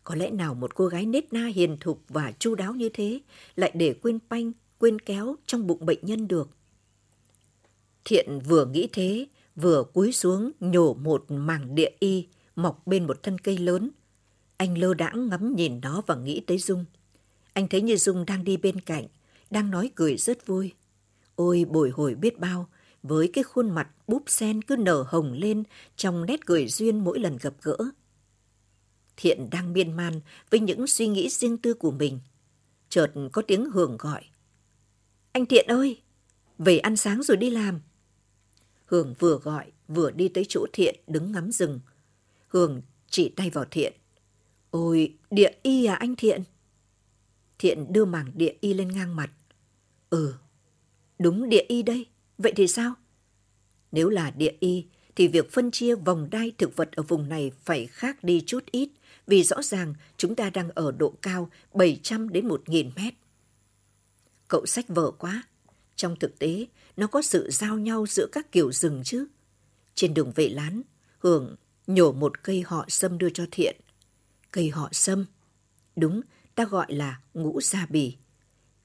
Có 0.04 0.16
lẽ 0.16 0.30
nào 0.30 0.54
một 0.54 0.76
cô 0.76 0.88
gái 0.88 1.06
nết 1.06 1.34
na 1.34 1.46
hiền 1.46 1.78
thục 1.80 2.02
và 2.10 2.32
chu 2.40 2.56
đáo 2.56 2.74
như 2.74 2.90
thế 2.90 3.20
lại 3.56 3.72
để 3.74 3.94
quên 3.94 4.20
panh, 4.30 4.52
quên 4.80 5.00
kéo 5.00 5.36
trong 5.46 5.68
bụng 5.68 5.86
bệnh 5.86 6.00
nhân 6.02 6.28
được. 6.28 6.50
Thiện 8.06 8.40
vừa 8.48 8.66
nghĩ 8.66 8.88
thế, 8.92 9.28
vừa 9.56 9.84
cúi 9.84 10.12
xuống 10.12 10.52
nhổ 10.60 10.94
một 10.94 11.26
mảng 11.30 11.76
địa 11.76 11.92
y 12.00 12.28
mọc 12.56 12.88
bên 12.88 13.08
một 13.08 13.24
thân 13.24 13.40
cây 13.40 13.58
lớn. 13.58 13.90
Anh 14.58 14.78
lơ 14.78 14.94
đãng 14.94 15.30
ngắm 15.30 15.56
nhìn 15.56 15.80
nó 15.82 16.02
và 16.08 16.16
nghĩ 16.16 16.40
tới 16.48 16.58
Dung. 16.58 16.86
Anh 17.54 17.68
thấy 17.68 17.82
như 17.82 17.98
Dung 17.98 18.26
đang 18.26 18.44
đi 18.44 18.58
bên 18.58 18.80
cạnh, 18.80 19.06
đang 19.50 19.72
nói 19.72 19.92
cười 19.96 20.18
rất 20.18 20.48
vui. 20.48 20.74
Ôi 21.36 21.66
bồi 21.70 21.90
hồi 21.90 22.16
biết 22.16 22.40
bao, 22.40 22.70
với 23.04 23.30
cái 23.34 23.44
khuôn 23.44 23.70
mặt 23.70 23.90
búp 24.08 24.24
sen 24.28 24.62
cứ 24.62 24.76
nở 24.76 25.06
hồng 25.08 25.34
lên 25.34 25.64
trong 25.96 26.26
nét 26.26 26.46
cười 26.46 26.68
duyên 26.68 27.04
mỗi 27.04 27.20
lần 27.20 27.38
gặp 27.42 27.54
gỡ. 27.62 27.78
Thiện 29.18 29.50
đang 29.50 29.74
miên 29.74 29.92
man 29.94 30.22
với 30.50 30.60
những 30.60 30.88
suy 30.88 31.08
nghĩ 31.08 31.30
riêng 31.30 31.58
tư 31.58 31.74
của 31.74 31.92
mình. 31.92 32.20
Chợt 32.90 33.12
có 33.32 33.42
tiếng 33.42 33.66
Hường 33.66 33.98
gọi. 33.98 34.24
Anh 35.32 35.46
Thiện 35.46 35.68
ơi, 35.68 36.02
về 36.58 36.78
ăn 36.78 36.96
sáng 36.96 37.24
rồi 37.24 37.38
đi 37.38 37.50
làm. 37.50 37.82
Hường 38.86 39.14
vừa 39.20 39.38
gọi, 39.38 39.72
vừa 39.88 40.12
đi 40.12 40.28
tới 40.28 40.46
chỗ 40.50 40.66
Thiện 40.74 40.96
đứng 41.08 41.32
ngắm 41.32 41.52
rừng. 41.52 41.80
Hường 42.48 42.82
chỉ 43.10 43.30
tay 43.30 43.50
vào 43.50 43.66
Thiện. 43.72 43.94
Ôi, 44.72 45.18
địa 45.32 45.52
y 45.64 45.86
à 45.86 45.96
anh 45.96 46.16
Thiện? 46.16 46.44
Thiện 47.60 47.94
đưa 47.94 48.06
mảng 48.06 48.32
địa 48.34 48.54
y 48.62 48.74
lên 48.74 48.88
ngang 48.88 49.16
mặt. 49.16 49.32
Ừ, 50.10 50.34
đúng 51.20 51.50
địa 51.50 51.66
y 51.68 51.84
đây. 51.84 52.06
Vậy 52.38 52.54
thì 52.56 52.68
sao? 52.68 52.94
Nếu 53.92 54.10
là 54.10 54.32
địa 54.32 54.54
y, 54.60 54.86
thì 55.16 55.28
việc 55.28 55.52
phân 55.52 55.72
chia 55.72 55.96
vòng 55.96 56.28
đai 56.32 56.52
thực 56.58 56.76
vật 56.76 56.92
ở 56.92 57.04
vùng 57.04 57.30
này 57.30 57.52
phải 57.64 57.86
khác 57.86 58.24
đi 58.24 58.44
chút 58.46 58.66
ít, 58.72 58.90
vì 59.28 59.44
rõ 59.44 59.62
ràng 59.62 59.94
chúng 60.18 60.36
ta 60.36 60.50
đang 60.50 60.70
ở 60.76 60.92
độ 60.92 61.14
cao 61.22 61.50
700 61.74 62.30
đến 62.30 62.48
1.000 62.48 62.92
mét. 62.96 63.14
Cậu 64.48 64.66
sách 64.66 64.86
vở 64.88 65.12
quá. 65.12 65.44
Trong 65.96 66.16
thực 66.20 66.40
tế, 66.40 66.66
nó 66.98 67.08
có 67.08 67.22
sự 67.22 67.50
giao 67.52 67.78
nhau 67.78 68.06
giữa 68.10 68.28
các 68.32 68.52
kiểu 68.52 68.72
rừng 68.72 69.02
chứ. 69.06 69.26
Trên 69.96 70.14
đường 70.14 70.32
vệ 70.36 70.50
lán, 70.50 70.82
Hưởng 71.20 71.56
nhổ 71.88 72.12
một 72.12 72.44
cây 72.44 72.64
họ 72.66 72.86
sâm 72.88 73.18
đưa 73.18 73.30
cho 73.30 73.46
Thiện. 73.52 73.76
Cây 74.52 74.70
họ 74.70 74.90
sâm. 74.92 75.26
Đúng, 75.96 76.22
ta 76.56 76.66
gọi 76.66 76.94
là 76.94 77.20
ngũ 77.34 77.62
sa 77.62 77.88
bì. 77.90 78.16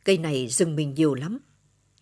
Cây 0.05 0.19
này 0.19 0.49
rừng 0.49 0.77
mình 0.77 0.95
nhiều 0.95 1.15
lắm. 1.15 1.39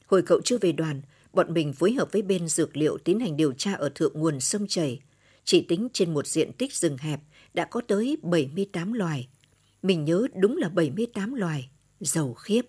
Hồi 0.09 0.23
cậu 0.23 0.41
chưa 0.45 0.59
về 0.59 0.73
đoàn, 0.73 1.03
bọn 1.33 1.55
mình 1.55 1.73
phối 1.73 1.93
hợp 1.93 2.13
với 2.13 2.23
bên 2.23 2.49
dược 2.49 2.77
liệu 2.77 2.99
tiến 2.99 3.21
hành 3.21 3.37
điều 3.37 3.53
tra 3.53 3.73
ở 3.73 3.89
thượng 3.95 4.13
nguồn 4.15 4.41
sông 4.41 4.67
chảy. 4.67 5.01
Chỉ 5.45 5.61
tính 5.61 5.89
trên 5.93 6.15
một 6.15 6.27
diện 6.27 6.53
tích 6.53 6.75
rừng 6.75 6.99
hẹp 6.99 7.21
đã 7.55 7.65
có 7.65 7.81
tới 7.89 8.19
78 8.23 8.93
loài. 8.93 9.29
Mình 9.83 10.05
nhớ 10.05 10.27
đúng 10.35 10.57
là 10.57 10.69
78 10.69 11.35
loài, 11.35 11.71
giàu 12.01 12.35
khiếp. 12.35 12.63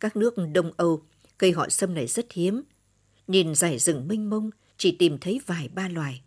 Các 0.00 0.16
nước 0.16 0.34
Đông 0.52 0.72
Âu, 0.76 1.02
cây 1.38 1.52
họ 1.52 1.68
sâm 1.68 1.94
này 1.94 2.06
rất 2.06 2.32
hiếm. 2.32 2.62
Nhìn 3.26 3.54
dải 3.54 3.78
rừng 3.78 4.08
mênh 4.08 4.30
mông, 4.30 4.50
chỉ 4.76 4.96
tìm 4.98 5.18
thấy 5.18 5.40
vài 5.46 5.68
ba 5.68 5.88
loài. 5.88 6.22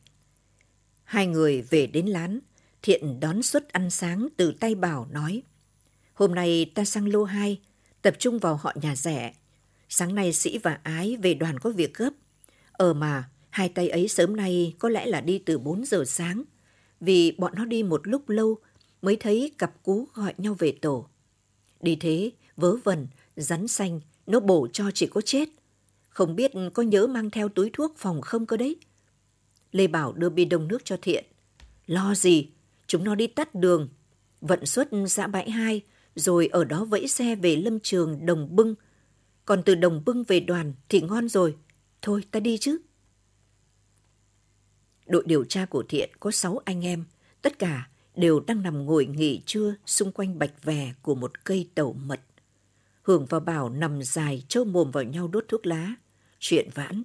Hai 1.03 1.27
người 1.27 1.61
về 1.61 1.87
đến 1.87 2.05
lán, 2.05 2.39
Thiện 2.81 3.19
đón 3.19 3.43
suất 3.43 3.69
ăn 3.69 3.89
sáng 3.89 4.27
từ 4.37 4.53
tay 4.59 4.75
Bảo 4.75 5.07
nói. 5.11 5.43
Hôm 6.13 6.35
nay 6.35 6.71
ta 6.75 6.85
sang 6.85 7.07
lô 7.07 7.23
2, 7.23 7.59
tập 8.01 8.15
trung 8.19 8.39
vào 8.39 8.55
họ 8.55 8.73
nhà 8.81 8.95
rẻ, 8.95 9.33
Sáng 9.95 10.15
nay 10.15 10.33
Sĩ 10.33 10.57
và 10.57 10.79
Ái 10.83 11.17
về 11.21 11.33
đoàn 11.33 11.59
có 11.59 11.69
việc 11.69 11.93
gấp. 11.93 12.09
Ờ 12.71 12.93
mà, 12.93 13.29
hai 13.49 13.69
tay 13.69 13.89
ấy 13.89 14.07
sớm 14.07 14.35
nay 14.35 14.75
có 14.79 14.89
lẽ 14.89 15.05
là 15.05 15.21
đi 15.21 15.39
từ 15.39 15.57
4 15.57 15.85
giờ 15.85 16.03
sáng. 16.07 16.43
Vì 16.99 17.31
bọn 17.31 17.51
nó 17.55 17.65
đi 17.65 17.83
một 17.83 18.07
lúc 18.07 18.29
lâu 18.29 18.57
mới 19.01 19.15
thấy 19.15 19.51
cặp 19.57 19.83
cú 19.83 20.07
gọi 20.13 20.33
nhau 20.37 20.55
về 20.59 20.77
tổ. 20.81 21.07
Đi 21.81 21.95
thế, 21.95 22.31
vớ 22.57 22.75
vẩn, 22.83 23.07
rắn 23.35 23.67
xanh, 23.67 23.99
nó 24.27 24.39
bổ 24.39 24.67
cho 24.73 24.91
chỉ 24.93 25.07
có 25.07 25.21
chết. 25.21 25.49
Không 26.09 26.35
biết 26.35 26.51
có 26.73 26.83
nhớ 26.83 27.07
mang 27.07 27.29
theo 27.29 27.49
túi 27.49 27.69
thuốc 27.73 27.93
phòng 27.97 28.21
không 28.21 28.45
cơ 28.45 28.57
đấy. 28.57 28.75
Lê 29.71 29.87
Bảo 29.87 30.13
đưa 30.13 30.29
bi 30.29 30.45
đông 30.45 30.67
nước 30.67 30.85
cho 30.85 30.97
Thiện. 31.01 31.25
Lo 31.87 32.15
gì, 32.15 32.49
chúng 32.87 33.03
nó 33.03 33.15
đi 33.15 33.27
tắt 33.27 33.55
đường. 33.55 33.89
Vận 34.41 34.65
xuất 34.65 34.87
xã 35.07 35.27
bãi 35.27 35.49
hai, 35.49 35.81
rồi 36.15 36.47
ở 36.47 36.63
đó 36.63 36.85
vẫy 36.85 37.07
xe 37.07 37.35
về 37.35 37.55
lâm 37.55 37.79
trường 37.79 38.25
Đồng 38.25 38.55
Bưng. 38.55 38.75
Còn 39.45 39.63
từ 39.63 39.75
Đồng 39.75 40.05
Bưng 40.05 40.23
về 40.23 40.39
đoàn 40.39 40.73
thì 40.89 41.01
ngon 41.01 41.29
rồi. 41.29 41.55
Thôi 42.01 42.23
ta 42.31 42.39
đi 42.39 42.57
chứ. 42.57 42.77
Đội 45.05 45.23
điều 45.25 45.43
tra 45.43 45.65
của 45.65 45.83
Thiện 45.89 46.09
có 46.19 46.31
6 46.31 46.57
anh 46.65 46.85
em, 46.85 47.05
tất 47.41 47.59
cả 47.59 47.89
đều 48.15 48.39
đang 48.39 48.61
nằm 48.61 48.85
ngồi 48.85 49.05
nghỉ 49.05 49.41
trưa 49.45 49.75
xung 49.85 50.11
quanh 50.11 50.39
bạch 50.39 50.63
vè 50.63 50.93
của 51.01 51.15
một 51.15 51.43
cây 51.43 51.69
tẩu 51.75 51.93
mật. 51.93 52.21
Hưởng 53.01 53.25
và 53.29 53.39
Bảo 53.39 53.69
nằm 53.69 54.03
dài 54.03 54.43
trâu 54.47 54.65
mồm 54.65 54.91
vào 54.91 55.03
nhau 55.03 55.27
đốt 55.27 55.45
thuốc 55.47 55.65
lá, 55.65 55.95
chuyện 56.39 56.69
vãn. 56.73 57.03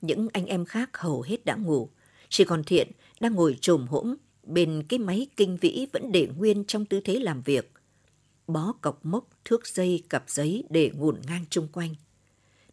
Những 0.00 0.28
anh 0.32 0.46
em 0.46 0.64
khác 0.64 0.96
hầu 0.96 1.22
hết 1.22 1.44
đã 1.44 1.54
ngủ, 1.54 1.90
chỉ 2.28 2.44
còn 2.44 2.64
Thiện 2.64 2.90
đang 3.20 3.34
ngồi 3.34 3.58
trồm 3.60 3.86
hỗn 3.86 4.16
bên 4.42 4.82
cái 4.88 4.98
máy 4.98 5.26
kinh 5.36 5.56
vĩ 5.56 5.86
vẫn 5.92 6.12
để 6.12 6.28
nguyên 6.36 6.64
trong 6.64 6.84
tư 6.84 7.00
thế 7.04 7.20
làm 7.20 7.42
việc. 7.42 7.72
Bó 8.48 8.72
cọc 8.72 9.06
mốc, 9.06 9.28
thước 9.44 9.66
dây, 9.66 10.04
cặp 10.08 10.24
giấy 10.26 10.64
để 10.70 10.90
ngổn 10.94 11.20
ngang 11.26 11.44
chung 11.50 11.68
quanh. 11.72 11.94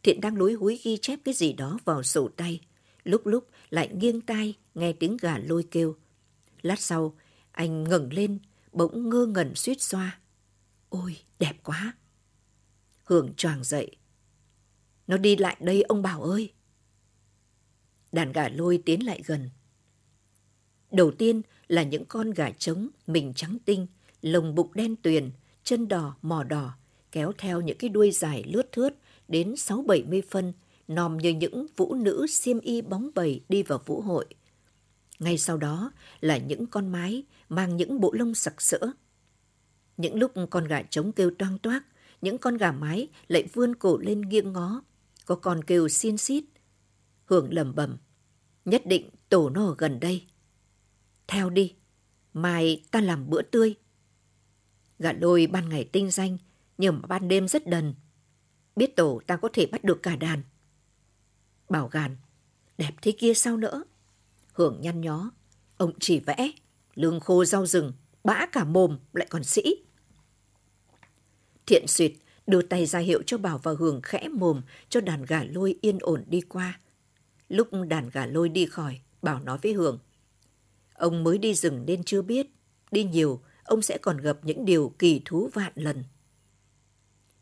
Thiện 0.04 0.22
đang 0.22 0.38
lối 0.38 0.54
húi 0.54 0.80
ghi 0.84 0.98
chép 0.98 1.20
cái 1.26 1.34
gì 1.34 1.54
đó 1.54 1.78
vào 1.86 2.04
sổ 2.04 2.30
tay. 2.36 2.60
Lúc 3.04 3.28
lúc 3.28 3.48
lại 3.70 3.90
nghiêng 3.94 4.22
tai 4.22 4.54
nghe 4.76 4.94
tiếng 4.94 5.18
gà 5.18 5.38
lôi 5.38 5.64
kêu. 5.72 5.96
Lát 6.62 6.80
sau, 6.80 7.16
anh 7.52 7.84
ngẩng 7.84 8.14
lên, 8.14 8.40
bỗng 8.72 9.10
ngơ 9.10 9.26
ngẩn 9.26 9.56
suýt 9.56 9.82
xoa. 9.82 10.20
Ôi, 10.90 11.18
đẹp 11.40 11.54
quá! 11.64 11.94
Hưởng 13.04 13.34
choàng 13.34 13.64
dậy. 13.64 13.96
Nó 15.08 15.18
đi 15.18 15.36
lại 15.36 15.58
đây 15.60 15.82
ông 15.82 16.02
Bảo 16.02 16.24
ơi! 16.24 16.54
Đàn 18.12 18.32
gà 18.32 18.50
lôi 18.50 18.82
tiến 18.86 19.06
lại 19.06 19.22
gần. 19.26 19.50
Đầu 20.92 21.12
tiên 21.12 21.42
là 21.68 21.84
những 21.84 22.06
con 22.06 22.32
gà 22.32 22.52
trống, 22.52 22.90
mình 23.08 23.34
trắng 23.36 23.58
tinh, 23.66 23.88
lồng 24.22 24.56
bụng 24.56 24.72
đen 24.74 24.96
tuyền, 24.96 25.32
chân 25.66 25.88
đỏ, 25.88 26.16
mỏ 26.22 26.44
đỏ, 26.44 26.78
kéo 27.12 27.32
theo 27.38 27.62
những 27.62 27.78
cái 27.78 27.90
đuôi 27.90 28.12
dài 28.12 28.44
lướt 28.48 28.72
thướt 28.72 28.94
đến 29.28 29.56
sáu 29.56 29.82
bảy 29.88 30.04
mươi 30.04 30.22
phân, 30.30 30.54
nòm 30.88 31.18
như 31.18 31.30
những 31.30 31.68
vũ 31.78 31.94
nữ 31.94 32.28
xiêm 32.30 32.60
y 32.60 32.82
bóng 32.82 33.10
bầy 33.16 33.42
đi 33.50 33.64
vào 33.64 33.82
vũ 33.86 34.02
hội. 34.02 34.26
Ngay 35.20 35.38
sau 35.38 35.58
đó 35.58 35.92
là 36.22 36.38
những 36.38 36.66
con 36.66 36.88
mái 36.88 37.24
mang 37.50 37.78
những 37.78 38.02
bộ 38.02 38.14
lông 38.14 38.36
sặc 38.36 38.62
sỡ. 38.62 38.80
Những 39.98 40.16
lúc 40.16 40.32
con 40.50 40.66
gà 40.66 40.82
trống 40.82 41.12
kêu 41.12 41.32
toang 41.40 41.58
toác, 41.58 41.86
những 42.22 42.38
con 42.38 42.58
gà 42.58 42.72
mái 42.72 43.08
lại 43.28 43.48
vươn 43.54 43.76
cổ 43.76 43.98
lên 43.98 44.22
nghiêng 44.22 44.54
ngó. 44.54 44.82
Có 45.26 45.36
con 45.36 45.64
kêu 45.64 45.90
xin 45.90 46.18
xít. 46.18 46.44
Hưởng 47.26 47.54
lầm 47.54 47.76
bầm. 47.76 47.98
Nhất 48.66 48.82
định 48.86 49.10
tổ 49.30 49.50
nó 49.50 49.66
ở 49.66 49.76
gần 49.78 50.00
đây. 50.00 50.26
Theo 51.28 51.50
đi, 51.50 51.74
mai 52.34 52.84
ta 52.92 53.02
làm 53.02 53.30
bữa 53.30 53.42
tươi. 53.42 53.76
Gà 55.00 55.12
đôi 55.12 55.48
ban 55.48 55.70
ngày 55.70 55.90
tinh 55.92 56.12
danh, 56.12 56.38
nhưng 56.78 57.00
mà 57.02 57.08
ban 57.08 57.28
đêm 57.28 57.48
rất 57.48 57.68
đần. 57.68 57.94
Biết 58.76 58.96
tổ 58.96 59.22
ta 59.28 59.38
có 59.38 59.50
thể 59.54 59.66
bắt 59.66 59.84
được 59.84 60.04
cả 60.04 60.16
đàn. 60.16 60.42
Bảo 61.70 61.88
gàn, 61.88 62.18
đẹp 62.78 62.92
thế 63.02 63.12
kia 63.12 63.34
sao 63.34 63.58
nữa? 63.58 63.84
Hưởng 64.54 64.82
nhăn 64.82 65.02
nhó, 65.02 65.32
ông 65.78 65.94
chỉ 66.00 66.20
vẽ, 66.20 66.52
lương 66.96 67.20
khô 67.20 67.46
rau 67.46 67.66
rừng, 67.66 67.94
bã 68.24 68.46
cả 68.46 68.64
mồm 68.64 68.98
lại 69.14 69.28
còn 69.30 69.44
sĩ. 69.44 69.76
Thiện 71.66 71.88
suyệt 71.88 72.12
đưa 72.48 72.62
tay 72.62 72.86
ra 72.86 73.00
hiệu 73.00 73.24
cho 73.26 73.38
Bảo 73.38 73.58
và 73.58 73.72
Hưởng 73.80 74.02
khẽ 74.02 74.28
mồm 74.28 74.62
cho 74.90 75.02
đàn 75.02 75.26
gà 75.26 75.44
lôi 75.44 75.78
yên 75.82 75.98
ổn 76.02 76.24
đi 76.28 76.42
qua. 76.42 76.80
Lúc 77.50 77.68
đàn 77.88 78.10
gà 78.10 78.26
lôi 78.26 78.50
đi 78.50 78.66
khỏi, 78.66 79.00
Bảo 79.22 79.40
nói 79.40 79.58
với 79.62 79.74
Hưởng. 79.74 80.00
Ông 80.94 81.24
mới 81.24 81.38
đi 81.38 81.54
rừng 81.54 81.84
nên 81.86 82.04
chưa 82.04 82.22
biết, 82.22 82.48
đi 82.92 83.04
nhiều 83.04 83.42
ông 83.66 83.82
sẽ 83.82 83.98
còn 83.98 84.18
gặp 84.18 84.38
những 84.44 84.66
điều 84.66 84.94
kỳ 85.00 85.22
thú 85.26 85.50
vạn 85.54 85.72
lần. 85.76 86.04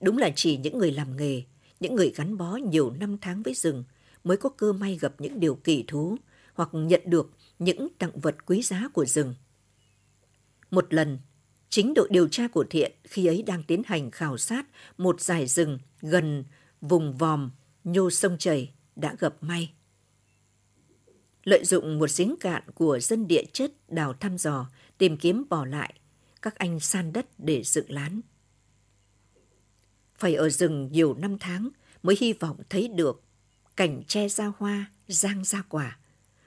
Đúng 0.02 0.18
là 0.18 0.30
chỉ 0.36 0.58
những 0.58 0.78
người 0.78 0.92
làm 0.92 1.18
nghề, 1.18 1.44
những 1.80 1.96
người 1.96 2.14
gắn 2.16 2.38
bó 2.38 2.56
nhiều 2.56 2.92
năm 2.92 3.18
tháng 3.22 3.44
với 3.44 3.54
rừng 3.54 3.84
mới 4.24 4.38
có 4.38 4.50
cơ 4.50 4.74
may 4.74 4.98
gặp 5.02 5.14
những 5.20 5.40
điều 5.40 5.56
kỳ 5.56 5.84
thú 5.88 6.18
hoặc 6.54 6.70
nhận 6.74 7.02
được 7.06 7.32
những 7.60 7.88
tặng 8.00 8.20
vật 8.20 8.46
quý 8.46 8.62
giá 8.62 8.88
của 8.94 9.06
rừng. 9.06 9.36
Một 10.72 10.94
lần, 10.94 11.20
chính 11.70 11.94
đội 11.94 12.08
điều 12.12 12.28
tra 12.28 12.48
của 12.48 12.66
Thiện 12.70 12.92
khi 13.04 13.26
ấy 13.26 13.44
đang 13.48 13.64
tiến 13.64 13.82
hành 13.86 14.12
khảo 14.12 14.38
sát 14.38 14.66
một 14.98 15.22
dải 15.22 15.48
rừng 15.48 15.80
gần 16.02 16.46
vùng 16.82 17.18
vòm 17.18 17.52
nhô 17.84 18.10
sông 18.10 18.38
chảy 18.38 18.74
đã 18.96 19.16
gặp 19.20 19.36
may. 19.42 19.74
Lợi 21.44 21.66
dụng 21.66 22.00
một 22.00 22.10
giếng 22.18 22.36
cạn 22.40 22.64
của 22.76 23.00
dân 23.00 23.28
địa 23.28 23.44
chất 23.54 23.72
đào 23.88 24.14
thăm 24.14 24.38
dò, 24.38 24.70
tìm 24.98 25.18
kiếm 25.18 25.46
bỏ 25.50 25.66
lại, 25.66 25.94
các 26.44 26.56
anh 26.56 26.80
san 26.80 27.14
đất 27.14 27.26
để 27.38 27.64
dựng 27.64 27.92
lán. 27.92 28.22
Phải 30.18 30.36
ở 30.36 30.50
rừng 30.50 30.90
nhiều 30.92 31.14
năm 31.14 31.38
tháng 31.40 31.70
mới 32.04 32.16
hy 32.20 32.34
vọng 32.34 32.58
thấy 32.70 32.88
được 32.88 33.24
cảnh 33.76 34.04
tre 34.08 34.30
ra 34.30 34.52
hoa, 34.58 34.92
giang 35.08 35.44
ra 35.44 35.64
quả. 35.70 35.98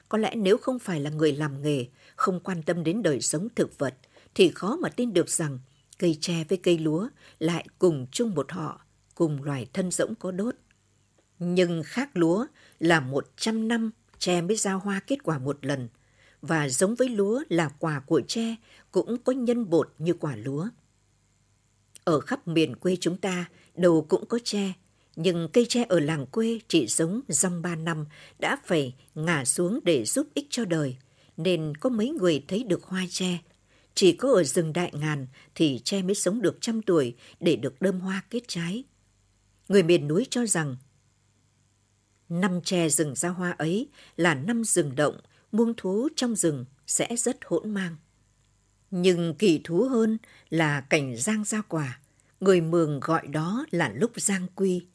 Có 0.09 0.19
lẽ 0.19 0.35
nếu 0.35 0.59
không 0.59 0.79
phải 0.79 1.00
là 1.00 1.11
người 1.11 1.33
làm 1.33 1.62
nghề, 1.62 1.87
không 2.17 2.41
quan 2.41 2.62
tâm 2.62 2.85
đến 2.85 3.03
đời 3.03 3.21
sống 3.21 3.49
thực 3.55 3.79
vật, 3.79 3.95
thì 4.35 4.50
khó 4.50 4.76
mà 4.76 4.88
tin 4.88 5.12
được 5.12 5.31
rằng 5.31 5.59
cây 5.99 6.19
tre 6.21 6.45
với 6.49 6.59
cây 6.59 6.79
lúa 6.79 7.09
lại 7.38 7.67
cùng 7.79 8.07
chung 8.12 8.35
một 8.35 8.53
họ, 8.53 8.81
cùng 9.15 9.43
loài 9.43 9.67
thân 9.73 9.91
rỗng 9.91 10.15
có 10.15 10.31
đốt. 10.31 10.55
Nhưng 11.38 11.83
khác 11.83 12.11
lúa 12.15 12.47
là 12.79 13.00
một 13.00 13.33
trăm 13.37 13.69
năm 13.69 13.91
tre 14.19 14.41
mới 14.41 14.57
ra 14.57 14.73
hoa 14.73 15.00
kết 15.07 15.23
quả 15.23 15.38
một 15.38 15.67
lần, 15.67 15.88
và 16.49 16.69
giống 16.69 16.95
với 16.95 17.09
lúa 17.09 17.43
là 17.49 17.69
quả 17.69 18.00
của 18.00 18.21
tre 18.29 18.57
cũng 18.91 19.17
có 19.25 19.33
nhân 19.33 19.71
bột 19.71 19.95
như 19.99 20.15
quả 20.15 20.37
lúa. 20.37 20.69
Ở 22.05 22.21
khắp 22.21 22.49
miền 22.49 22.76
quê 22.76 22.97
chúng 23.00 23.17
ta, 23.17 23.49
đầu 23.75 24.07
cũng 24.09 24.26
có 24.26 24.38
tre, 24.45 24.73
nhưng 25.17 25.49
cây 25.53 25.67
tre 25.69 25.85
ở 25.88 26.00
làng 26.00 26.26
quê 26.26 26.59
chỉ 26.69 26.87
giống 26.87 27.21
rong 27.29 27.62
ba 27.62 27.76
năm 27.76 28.07
đã 28.38 28.59
phải 28.65 28.95
ngả 29.15 29.45
xuống 29.45 29.81
để 29.85 30.05
giúp 30.05 30.26
ích 30.35 30.47
cho 30.50 30.65
đời, 30.65 30.97
nên 31.37 31.76
có 31.76 31.91
mấy 31.91 32.11
người 32.11 32.45
thấy 32.49 32.65
được 32.65 32.85
hoa 32.85 33.05
tre. 33.11 33.38
Chỉ 33.95 34.12
có 34.12 34.33
ở 34.33 34.45
rừng 34.45 34.73
đại 34.73 34.93
ngàn 34.95 35.26
thì 35.55 35.81
tre 35.85 36.03
mới 36.03 36.15
sống 36.15 36.43
được 36.43 36.59
trăm 36.61 36.83
tuổi 36.83 37.15
để 37.41 37.57
được 37.57 37.83
đơm 37.83 38.00
hoa 38.00 38.23
kết 38.31 38.43
trái. 38.49 38.85
Người 39.69 39.83
miền 39.83 40.09
núi 40.09 40.26
cho 40.31 40.47
rằng 40.47 40.76
năm 42.29 42.61
tre 42.65 42.88
rừng 42.88 43.15
ra 43.15 43.29
hoa 43.29 43.50
ấy 43.50 43.88
là 44.17 44.35
năm 44.35 44.65
rừng 44.65 44.97
động, 44.97 45.21
muông 45.53 45.75
thú 45.76 46.09
trong 46.17 46.37
rừng 46.37 46.65
sẽ 46.87 47.17
rất 47.17 47.38
hỗn 47.45 47.75
mang. 47.75 47.97
Nhưng 48.91 49.35
kỳ 49.35 49.61
thú 49.65 49.83
hơn 49.83 50.19
là 50.50 50.81
cảnh 50.81 51.17
giang 51.17 51.45
ra 51.45 51.61
quả, 51.61 52.00
người 52.41 52.61
mường 52.61 53.00
gọi 53.00 53.26
đó 53.26 53.67
là 53.71 53.93
lúc 53.95 54.11
giang 54.17 54.47
quy. 54.55 54.87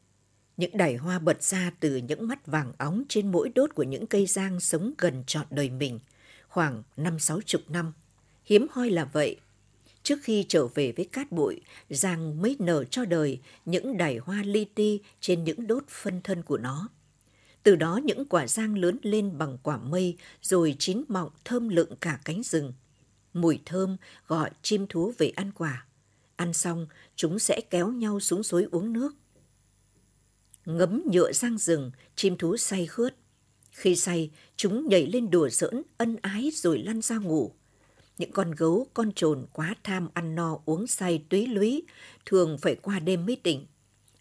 Những 0.57 0.77
đài 0.77 0.95
hoa 0.95 1.19
bật 1.19 1.43
ra 1.43 1.71
từ 1.79 1.95
những 1.95 2.27
mắt 2.27 2.47
vàng 2.47 2.73
óng 2.77 3.03
trên 3.09 3.31
mỗi 3.31 3.49
đốt 3.55 3.75
của 3.75 3.83
những 3.83 4.07
cây 4.07 4.25
giang 4.25 4.59
sống 4.59 4.93
gần 4.97 5.23
trọn 5.27 5.45
đời 5.49 5.69
mình, 5.69 5.99
khoảng 6.47 6.83
năm 6.97 7.19
sáu 7.19 7.41
chục 7.45 7.61
năm. 7.69 7.93
Hiếm 8.45 8.67
hoi 8.71 8.89
là 8.89 9.05
vậy. 9.05 9.37
Trước 10.03 10.19
khi 10.23 10.45
trở 10.49 10.67
về 10.67 10.91
với 10.91 11.05
cát 11.05 11.31
bụi, 11.31 11.61
giang 11.89 12.41
mới 12.41 12.55
nở 12.59 12.83
cho 12.83 13.05
đời 13.05 13.39
những 13.65 13.97
đài 13.97 14.17
hoa 14.17 14.43
li 14.45 14.65
ti 14.65 14.99
trên 15.19 15.43
những 15.43 15.67
đốt 15.67 15.83
phân 15.89 16.21
thân 16.21 16.43
của 16.43 16.57
nó. 16.57 16.87
Từ 17.63 17.75
đó 17.75 17.99
những 18.03 18.25
quả 18.25 18.47
giang 18.47 18.77
lớn 18.77 18.97
lên 19.01 19.37
bằng 19.37 19.57
quả 19.63 19.77
mây 19.77 20.17
rồi 20.41 20.75
chín 20.79 21.03
mọng 21.07 21.29
thơm 21.45 21.69
lựng 21.69 21.95
cả 22.01 22.19
cánh 22.25 22.43
rừng. 22.43 22.73
Mùi 23.33 23.59
thơm 23.65 23.97
gọi 24.27 24.49
chim 24.61 24.87
thú 24.87 25.13
về 25.17 25.29
ăn 25.35 25.51
quả. 25.51 25.85
Ăn 26.35 26.53
xong, 26.53 26.87
chúng 27.15 27.39
sẽ 27.39 27.61
kéo 27.69 27.91
nhau 27.91 28.19
xuống 28.19 28.43
suối 28.43 28.67
uống 28.71 28.93
nước. 28.93 29.15
Ngấm 30.65 31.03
nhựa 31.11 31.31
giang 31.31 31.57
rừng, 31.57 31.91
chim 32.15 32.37
thú 32.37 32.57
say 32.57 32.85
khướt. 32.85 33.15
Khi 33.71 33.95
say, 33.95 34.31
chúng 34.55 34.89
nhảy 34.89 35.07
lên 35.07 35.29
đùa 35.29 35.49
giỡn, 35.49 35.81
ân 35.97 36.17
ái 36.21 36.51
rồi 36.53 36.79
lăn 36.79 37.01
ra 37.01 37.17
ngủ. 37.17 37.51
Những 38.17 38.31
con 38.31 38.51
gấu, 38.51 38.87
con 38.93 39.11
trồn 39.11 39.45
quá 39.53 39.75
tham 39.83 40.09
ăn 40.13 40.35
no 40.35 40.59
uống 40.65 40.87
say 40.87 41.23
túy 41.29 41.47
lúy, 41.47 41.83
thường 42.25 42.57
phải 42.61 42.75
qua 42.75 42.99
đêm 42.99 43.25
mới 43.25 43.35
tỉnh. 43.35 43.65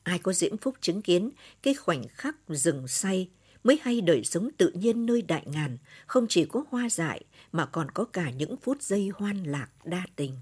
Ai 0.03 0.19
có 0.19 0.33
diễm 0.33 0.57
phúc 0.57 0.75
chứng 0.81 1.03
kiến 1.03 1.31
cái 1.63 1.75
khoảnh 1.75 2.09
khắc 2.09 2.37
rừng 2.49 2.89
say 2.89 3.29
mới 3.65 3.79
hay 3.83 4.01
đời 4.01 4.25
sống 4.25 4.49
tự 4.57 4.71
nhiên 4.75 5.07
nơi 5.07 5.23
đại 5.23 5.43
ngàn, 5.47 5.79
không 6.07 6.27
chỉ 6.29 6.45
có 6.45 6.65
hoa 6.71 6.89
dại 6.91 7.25
mà 7.53 7.67
còn 7.67 7.91
có 7.91 8.05
cả 8.05 8.31
những 8.31 8.57
phút 8.57 8.83
giây 8.83 9.11
hoan 9.15 9.43
lạc 9.43 9.69
đa 9.85 10.07
tình. 10.17 10.37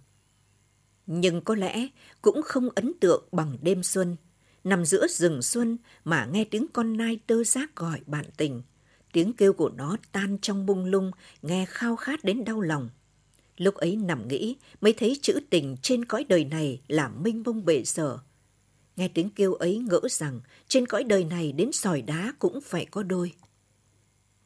Nhưng 1.06 1.40
có 1.40 1.54
lẽ 1.54 1.88
cũng 2.22 2.42
không 2.42 2.68
ấn 2.74 2.92
tượng 3.00 3.28
bằng 3.32 3.56
đêm 3.62 3.82
xuân, 3.82 4.16
nằm 4.64 4.84
giữa 4.84 5.06
rừng 5.08 5.42
xuân 5.42 5.78
mà 6.04 6.28
nghe 6.32 6.44
tiếng 6.44 6.66
con 6.72 6.96
nai 6.96 7.20
tơ 7.26 7.44
giác 7.44 7.76
gọi 7.76 8.00
bạn 8.06 8.24
tình. 8.36 8.62
Tiếng 9.12 9.32
kêu 9.32 9.52
của 9.52 9.70
nó 9.76 9.96
tan 10.12 10.38
trong 10.42 10.66
bung 10.66 10.84
lung, 10.84 11.10
nghe 11.42 11.66
khao 11.68 11.96
khát 11.96 12.24
đến 12.24 12.44
đau 12.44 12.60
lòng. 12.60 12.88
Lúc 13.56 13.74
ấy 13.74 13.96
nằm 13.96 14.28
nghĩ 14.28 14.56
mới 14.80 14.92
thấy 14.92 15.18
chữ 15.22 15.40
tình 15.50 15.76
trên 15.82 16.04
cõi 16.04 16.24
đời 16.28 16.44
này 16.44 16.80
là 16.88 17.08
minh 17.08 17.42
mông 17.46 17.64
bể 17.64 17.84
sở. 17.84 18.18
Nghe 18.98 19.08
tiếng 19.08 19.30
kêu 19.30 19.54
ấy 19.54 19.78
ngỡ 19.78 20.00
rằng 20.10 20.40
trên 20.68 20.86
cõi 20.86 21.04
đời 21.04 21.24
này 21.24 21.52
đến 21.52 21.72
sỏi 21.72 22.02
đá 22.02 22.32
cũng 22.38 22.60
phải 22.60 22.86
có 22.86 23.02
đôi. 23.02 23.32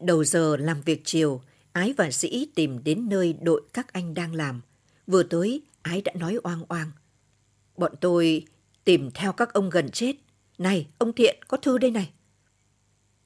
Đầu 0.01 0.25
giờ 0.25 0.57
làm 0.57 0.83
việc 0.83 1.01
chiều, 1.05 1.43
Ái 1.73 1.95
và 1.97 2.11
Sĩ 2.11 2.49
tìm 2.55 2.85
đến 2.85 3.09
nơi 3.09 3.33
đội 3.33 3.63
các 3.73 3.93
anh 3.93 4.15
đang 4.15 4.35
làm. 4.35 4.61
Vừa 5.07 5.23
tới, 5.23 5.63
Ái 5.83 6.03
đã 6.03 6.13
nói 6.17 6.39
oang 6.43 6.65
oang. 6.69 6.91
Bọn 7.77 7.93
tôi 8.01 8.47
tìm 8.85 9.11
theo 9.11 9.33
các 9.33 9.53
ông 9.53 9.71
gần 9.71 9.91
chết. 9.91 10.17
Này, 10.59 10.87
ông 10.99 11.13
Thiện, 11.13 11.39
có 11.49 11.57
thư 11.57 11.79
đây 11.79 11.91
này. 11.91 12.11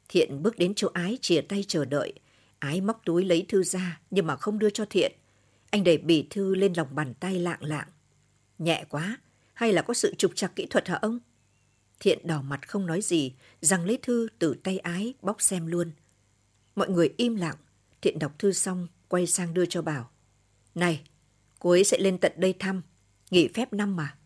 Thiện 0.09 0.43
bước 0.43 0.59
đến 0.59 0.73
chỗ 0.77 0.89
Ái 0.93 1.19
chìa 1.21 1.41
tay 1.41 1.65
chờ 1.69 1.85
đợi. 1.85 2.13
Ái 2.59 2.81
móc 2.81 3.05
túi 3.05 3.25
lấy 3.25 3.45
thư 3.49 3.63
ra 3.63 4.01
nhưng 4.11 4.27
mà 4.27 4.37
không 4.37 4.59
đưa 4.59 4.71
cho 4.71 4.85
Thiện. 4.91 5.13
Anh 5.71 5.85
đẩy 5.85 5.99
bì 5.99 6.27
thư 6.31 6.55
lên 6.55 6.73
lòng 6.77 6.89
bàn 6.95 7.15
tay 7.15 7.39
lạng 7.39 7.65
lạng. 7.65 7.89
Nhẹ 8.59 8.85
quá, 8.89 9.19
hay 9.57 9.73
là 9.73 9.83
có 9.83 9.95
sự 9.95 10.15
trục 10.19 10.37
trặc 10.37 10.57
kỹ 10.57 10.67
thuật 10.67 10.89
hả 10.89 10.95
ông? 10.95 11.19
Thiện 12.01 12.27
đỏ 12.27 12.43
mặt 12.43 12.69
không 12.69 12.87
nói 12.87 13.03
gì, 13.03 13.35
rằng 13.61 13.85
lấy 13.85 13.99
thư 14.03 14.29
từ 14.39 14.55
tay 14.63 14.79
Ái 14.79 15.15
bóc 15.23 15.43
xem 15.43 15.67
luôn. 15.67 15.91
Mọi 16.75 16.89
người 16.89 17.15
im 17.17 17.37
lặng, 17.37 17.57
Thiện 18.01 18.19
đọc 18.19 18.39
thư 18.39 18.53
xong, 18.53 18.89
quay 19.09 19.27
sang 19.27 19.55
đưa 19.55 19.67
cho 19.67 19.83
Bảo. 19.83 20.11
Này, 20.75 21.03
cô 21.59 21.71
ấy 21.71 21.85
sẽ 21.85 21.99
lên 21.99 22.19
tận 22.19 22.33
đây 22.37 22.55
thăm, 22.59 22.83
nghỉ 23.31 23.49
phép 23.49 23.73
năm 23.73 23.97
mà. 23.97 24.17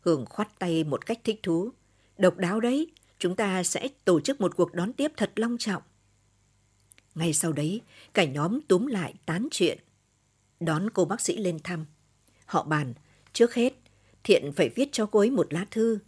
Hường 0.00 0.26
khoát 0.26 0.58
tay 0.58 0.84
một 0.84 1.06
cách 1.06 1.20
thích 1.24 1.40
thú. 1.42 1.70
Độc 2.18 2.38
đáo 2.38 2.60
đấy, 2.60 2.90
chúng 3.18 3.36
ta 3.36 3.62
sẽ 3.62 3.88
tổ 4.04 4.20
chức 4.20 4.40
một 4.40 4.56
cuộc 4.56 4.74
đón 4.74 4.92
tiếp 4.92 5.12
thật 5.16 5.32
long 5.36 5.58
trọng. 5.58 5.82
Ngay 7.14 7.32
sau 7.32 7.52
đấy, 7.52 7.80
cả 8.14 8.24
nhóm 8.24 8.60
túm 8.60 8.86
lại 8.86 9.14
tán 9.26 9.48
chuyện. 9.50 9.78
Đón 10.60 10.90
cô 10.90 11.04
bác 11.04 11.20
sĩ 11.20 11.36
lên 11.36 11.58
thăm. 11.64 11.86
Họ 12.46 12.62
bàn, 12.62 12.94
trước 13.32 13.54
hết, 13.54 13.81
Thiện 14.24 14.52
phải 14.52 14.68
viết 14.68 14.88
cho 14.92 15.06
cô 15.06 15.18
ấy 15.18 15.30
một 15.30 15.52
lá 15.52 15.66
thư, 15.70 15.98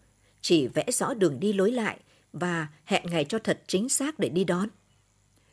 chỉ 0.40 0.66
vẽ 0.66 0.84
rõ 0.92 1.14
đường 1.14 1.40
đi 1.40 1.52
lối 1.52 1.72
lại 1.72 2.00
và 2.32 2.68
hẹn 2.84 3.02
ngày 3.06 3.24
cho 3.24 3.38
thật 3.38 3.62
chính 3.66 3.88
xác 3.88 4.18
để 4.18 4.28
đi 4.28 4.44
đón. 4.44 4.68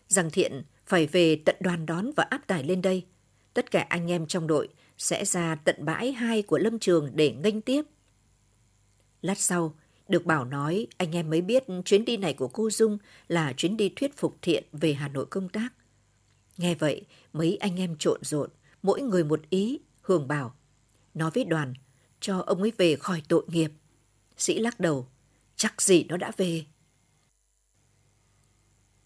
Rằng 0.08 0.30
Thiện 0.30 0.64
phải 0.86 1.08
về 1.08 1.36
tận 1.46 1.56
đoàn 1.60 1.86
đón 1.86 2.12
và 2.16 2.24
áp 2.24 2.48
tải 2.48 2.64
lên 2.64 2.82
đây. 2.82 3.06
Tất 3.54 3.72
cả 3.72 3.86
anh 3.90 4.12
em 4.12 4.28
trong 4.28 4.48
đội 4.48 4.70
sẽ 4.98 5.26
ra 5.26 5.56
tận 5.56 5.86
bãi 5.86 6.12
hai 6.12 6.42
của 6.42 6.58
lâm 6.58 6.80
trường 6.80 7.12
để 7.16 7.32
nghênh 7.32 7.62
tiếp. 7.62 7.82
Lát 9.22 9.38
sau, 9.38 9.76
được 10.08 10.26
Bảo 10.26 10.46
nói 10.46 10.88
anh 10.98 11.16
em 11.16 11.30
mới 11.30 11.42
biết 11.42 11.64
chuyến 11.86 12.06
đi 12.06 12.18
này 12.18 12.34
của 12.34 12.48
cô 12.48 12.70
Dung 12.70 12.98
là 13.28 13.54
chuyến 13.58 13.78
đi 13.78 13.94
thuyết 13.96 14.18
phục 14.18 14.38
thiện 14.42 14.64
về 14.72 14.94
Hà 14.94 15.08
Nội 15.08 15.26
công 15.26 15.50
tác. 15.50 15.74
Nghe 16.58 16.76
vậy, 16.76 17.06
mấy 17.34 17.58
anh 17.58 17.80
em 17.80 17.96
trộn 18.00 18.20
rộn, 18.24 18.50
mỗi 18.84 19.02
người 19.02 19.24
một 19.24 19.42
ý, 19.50 19.80
Hường 20.02 20.28
bảo. 20.28 20.56
Nói 21.14 21.32
với 21.34 21.44
đoàn, 21.44 21.74
cho 22.22 22.40
ông 22.40 22.62
ấy 22.62 22.72
về 22.78 22.96
khỏi 22.96 23.24
tội 23.28 23.44
nghiệp. 23.48 23.72
Sĩ 24.38 24.60
lắc 24.60 24.80
đầu, 24.80 25.08
chắc 25.56 25.82
gì 25.82 26.04
nó 26.04 26.18
đã 26.18 26.32
về. 26.38 26.66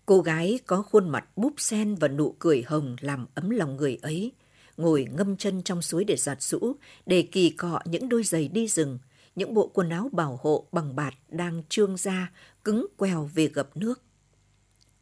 Cô 0.06 0.22
gái 0.22 0.60
có 0.66 0.82
khuôn 0.82 1.10
mặt 1.10 1.38
búp 1.38 1.54
sen 1.58 1.96
và 1.96 2.08
nụ 2.08 2.36
cười 2.40 2.64
hồng 2.68 2.96
làm 3.00 3.26
ấm 3.36 3.50
lòng 3.50 3.78
người 3.78 3.98
ấy, 4.02 4.32
ngồi 4.78 5.08
ngâm 5.18 5.38
chân 5.38 5.64
trong 5.64 5.82
suối 5.82 6.04
để 6.04 6.16
giặt 6.16 6.42
rũ, 6.42 6.76
để 7.06 7.28
kỳ 7.32 7.50
cọ 7.50 7.80
những 7.86 8.10
đôi 8.10 8.24
giày 8.24 8.48
đi 8.48 8.68
rừng, 8.68 9.00
những 9.36 9.54
bộ 9.54 9.68
quần 9.68 9.90
áo 9.90 10.10
bảo 10.12 10.40
hộ 10.42 10.68
bằng 10.72 10.96
bạt 10.96 11.14
đang 11.30 11.64
trương 11.70 11.98
ra, 11.98 12.32
cứng 12.64 12.88
queo 12.98 13.30
về 13.34 13.48
gập 13.48 13.78
nước. 13.78 14.02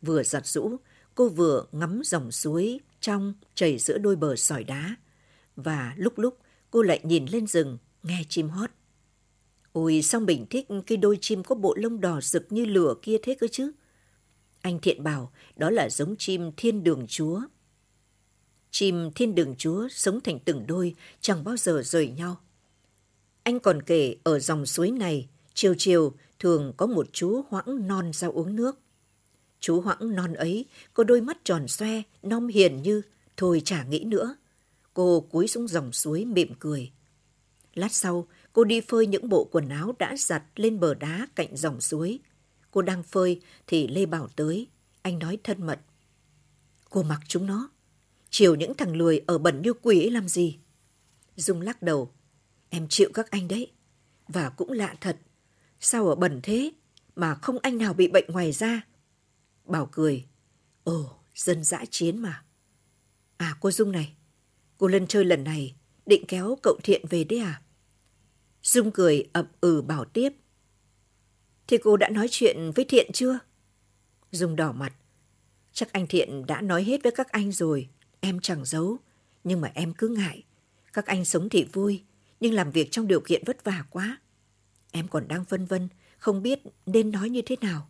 Vừa 0.01 0.23
giặt 0.23 0.47
rũ, 0.47 0.77
cô 1.15 1.29
vừa 1.29 1.65
ngắm 1.71 2.01
dòng 2.05 2.31
suối 2.31 2.79
trong 2.99 3.33
chảy 3.55 3.77
giữa 3.77 3.97
đôi 3.97 4.15
bờ 4.15 4.35
sỏi 4.35 4.63
đá. 4.63 4.95
Và 5.55 5.93
lúc 5.97 6.19
lúc 6.19 6.37
cô 6.71 6.81
lại 6.81 6.99
nhìn 7.03 7.25
lên 7.25 7.47
rừng, 7.47 7.77
nghe 8.03 8.23
chim 8.29 8.49
hót. 8.49 8.69
Ôi 9.71 10.01
sao 10.03 10.21
mình 10.21 10.45
thích 10.49 10.67
cái 10.87 10.97
đôi 10.97 11.17
chim 11.21 11.43
có 11.43 11.55
bộ 11.55 11.75
lông 11.77 12.01
đỏ 12.01 12.21
rực 12.21 12.51
như 12.51 12.65
lửa 12.65 12.95
kia 13.01 13.17
thế 13.23 13.35
cơ 13.39 13.47
chứ? 13.47 13.71
Anh 14.61 14.79
Thiện 14.79 15.03
bảo 15.03 15.31
đó 15.55 15.69
là 15.69 15.89
giống 15.89 16.15
chim 16.15 16.51
thiên 16.57 16.83
đường 16.83 17.05
chúa. 17.07 17.41
Chim 18.71 19.11
thiên 19.15 19.35
đường 19.35 19.55
chúa 19.57 19.87
sống 19.91 20.21
thành 20.21 20.39
từng 20.39 20.67
đôi, 20.67 20.95
chẳng 21.21 21.43
bao 21.43 21.57
giờ 21.57 21.81
rời 21.85 22.07
nhau. 22.07 22.37
Anh 23.43 23.59
còn 23.59 23.81
kể 23.81 24.15
ở 24.23 24.39
dòng 24.39 24.65
suối 24.65 24.91
này, 24.91 25.27
chiều 25.53 25.75
chiều 25.77 26.13
thường 26.39 26.73
có 26.77 26.85
một 26.85 27.07
chú 27.13 27.41
hoãng 27.49 27.87
non 27.87 28.11
ra 28.13 28.27
uống 28.27 28.55
nước. 28.55 28.79
Chú 29.59 29.81
hoãng 29.81 30.15
non 30.15 30.33
ấy 30.33 30.65
có 30.93 31.03
đôi 31.03 31.21
mắt 31.21 31.37
tròn 31.43 31.67
xoe, 31.67 32.01
non 32.23 32.47
hiền 32.47 32.81
như, 32.81 33.01
thôi 33.37 33.61
chả 33.65 33.83
nghĩ 33.83 34.03
nữa. 34.03 34.35
Cô 34.93 35.19
cúi 35.31 35.47
xuống 35.47 35.67
dòng 35.67 35.91
suối 35.91 36.25
mỉm 36.25 36.53
cười. 36.59 36.91
Lát 37.73 37.91
sau, 37.91 38.27
cô 38.53 38.63
đi 38.63 38.81
phơi 38.81 39.07
những 39.07 39.29
bộ 39.29 39.49
quần 39.51 39.69
áo 39.69 39.95
đã 39.99 40.15
giặt 40.17 40.43
lên 40.55 40.79
bờ 40.79 40.93
đá 40.93 41.27
cạnh 41.35 41.57
dòng 41.57 41.81
suối. 41.81 42.19
Cô 42.71 42.81
đang 42.81 43.03
phơi 43.03 43.41
thì 43.67 43.87
Lê 43.87 44.05
Bảo 44.05 44.27
tới. 44.27 44.67
Anh 45.01 45.19
nói 45.19 45.37
thân 45.43 45.65
mật. 45.65 45.79
Cô 46.89 47.03
mặc 47.03 47.19
chúng 47.27 47.45
nó. 47.45 47.69
Chiều 48.29 48.55
những 48.55 48.73
thằng 48.73 48.95
lười 48.95 49.21
ở 49.27 49.37
bẩn 49.37 49.61
như 49.61 49.73
quỷ 49.73 50.01
ấy 50.01 50.11
làm 50.11 50.27
gì? 50.27 50.57
Dung 51.35 51.61
lắc 51.61 51.81
đầu. 51.81 52.11
Em 52.69 52.87
chịu 52.89 53.09
các 53.13 53.31
anh 53.31 53.47
đấy. 53.47 53.71
Và 54.27 54.49
cũng 54.49 54.71
lạ 54.71 54.95
thật. 55.01 55.17
Sao 55.79 56.07
ở 56.07 56.15
bẩn 56.15 56.39
thế 56.43 56.71
mà 57.15 57.35
không 57.35 57.59
anh 57.61 57.77
nào 57.77 57.93
bị 57.93 58.07
bệnh 58.07 58.25
ngoài 58.27 58.51
da? 58.51 58.81
Bảo 59.65 59.89
cười. 59.91 60.25
Ồ, 60.83 61.19
dân 61.35 61.63
dã 61.63 61.85
chiến 61.89 62.17
mà. 62.17 62.43
À 63.37 63.57
cô 63.59 63.71
Dung 63.71 63.91
này, 63.91 64.13
cô 64.77 64.87
lên 64.87 65.07
chơi 65.07 65.25
lần 65.25 65.43
này 65.43 65.75
định 66.05 66.25
kéo 66.27 66.57
cậu 66.63 66.79
Thiện 66.83 67.05
về 67.09 67.23
đấy 67.23 67.39
à? 67.39 67.61
Dung 68.63 68.91
cười 68.91 69.29
ậm 69.33 69.45
ừ 69.61 69.81
bảo 69.81 70.05
tiếp. 70.05 70.33
Thì 71.67 71.77
cô 71.83 71.97
đã 71.97 72.09
nói 72.09 72.27
chuyện 72.31 72.71
với 72.75 72.85
Thiện 72.85 73.11
chưa? 73.13 73.39
Dung 74.31 74.55
đỏ 74.55 74.71
mặt. 74.71 74.93
Chắc 75.73 75.91
anh 75.91 76.07
Thiện 76.07 76.45
đã 76.45 76.61
nói 76.61 76.83
hết 76.83 77.03
với 77.03 77.11
các 77.11 77.31
anh 77.31 77.51
rồi, 77.51 77.89
em 78.19 78.39
chẳng 78.39 78.65
giấu. 78.65 78.97
Nhưng 79.43 79.61
mà 79.61 79.71
em 79.73 79.93
cứ 79.93 80.07
ngại. 80.07 80.43
Các 80.93 81.05
anh 81.05 81.25
sống 81.25 81.49
thì 81.49 81.63
vui, 81.63 82.03
nhưng 82.39 82.53
làm 82.53 82.71
việc 82.71 82.91
trong 82.91 83.07
điều 83.07 83.19
kiện 83.19 83.43
vất 83.45 83.63
vả 83.63 83.85
quá. 83.89 84.17
Em 84.91 85.07
còn 85.07 85.27
đang 85.27 85.43
vân 85.49 85.65
vân, 85.65 85.89
không 86.17 86.41
biết 86.41 86.59
nên 86.85 87.11
nói 87.11 87.29
như 87.29 87.41
thế 87.45 87.55
nào. 87.61 87.89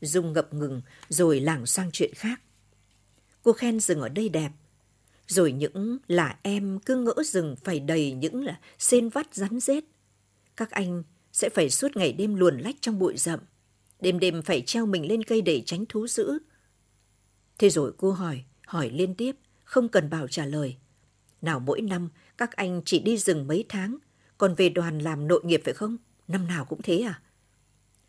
Dung 0.00 0.32
ngập 0.32 0.54
ngừng 0.54 0.82
rồi 1.08 1.40
lảng 1.40 1.66
sang 1.66 1.90
chuyện 1.92 2.14
khác. 2.14 2.40
Cô 3.42 3.52
khen 3.52 3.80
rừng 3.80 4.00
ở 4.00 4.08
đây 4.08 4.28
đẹp. 4.28 4.50
Rồi 5.28 5.52
những 5.52 5.98
là 6.08 6.38
em 6.42 6.78
cứ 6.78 6.96
ngỡ 6.96 7.14
rừng 7.24 7.56
phải 7.64 7.80
đầy 7.80 8.12
những 8.12 8.44
là 8.44 8.60
sen 8.78 9.08
vắt 9.08 9.34
rắn 9.34 9.60
rết. 9.60 9.84
Các 10.56 10.70
anh 10.70 11.02
sẽ 11.32 11.48
phải 11.48 11.70
suốt 11.70 11.96
ngày 11.96 12.12
đêm 12.12 12.34
luồn 12.34 12.58
lách 12.58 12.76
trong 12.80 12.98
bụi 12.98 13.16
rậm. 13.16 13.40
Đêm 14.00 14.18
đêm 14.18 14.42
phải 14.42 14.60
treo 14.60 14.86
mình 14.86 15.08
lên 15.08 15.24
cây 15.24 15.40
để 15.40 15.62
tránh 15.66 15.86
thú 15.86 16.06
dữ. 16.06 16.38
Thế 17.58 17.70
rồi 17.70 17.92
cô 17.96 18.10
hỏi, 18.10 18.44
hỏi 18.66 18.90
liên 18.90 19.14
tiếp, 19.14 19.36
không 19.64 19.88
cần 19.88 20.10
bảo 20.10 20.28
trả 20.28 20.46
lời. 20.46 20.76
Nào 21.42 21.60
mỗi 21.60 21.80
năm 21.80 22.08
các 22.38 22.56
anh 22.56 22.82
chỉ 22.84 22.98
đi 22.98 23.18
rừng 23.18 23.46
mấy 23.46 23.64
tháng, 23.68 23.98
còn 24.38 24.54
về 24.54 24.68
đoàn 24.68 24.98
làm 24.98 25.28
nội 25.28 25.40
nghiệp 25.44 25.62
phải 25.64 25.74
không? 25.74 25.96
Năm 26.28 26.46
nào 26.46 26.64
cũng 26.64 26.82
thế 26.82 26.98
à? 26.98 27.22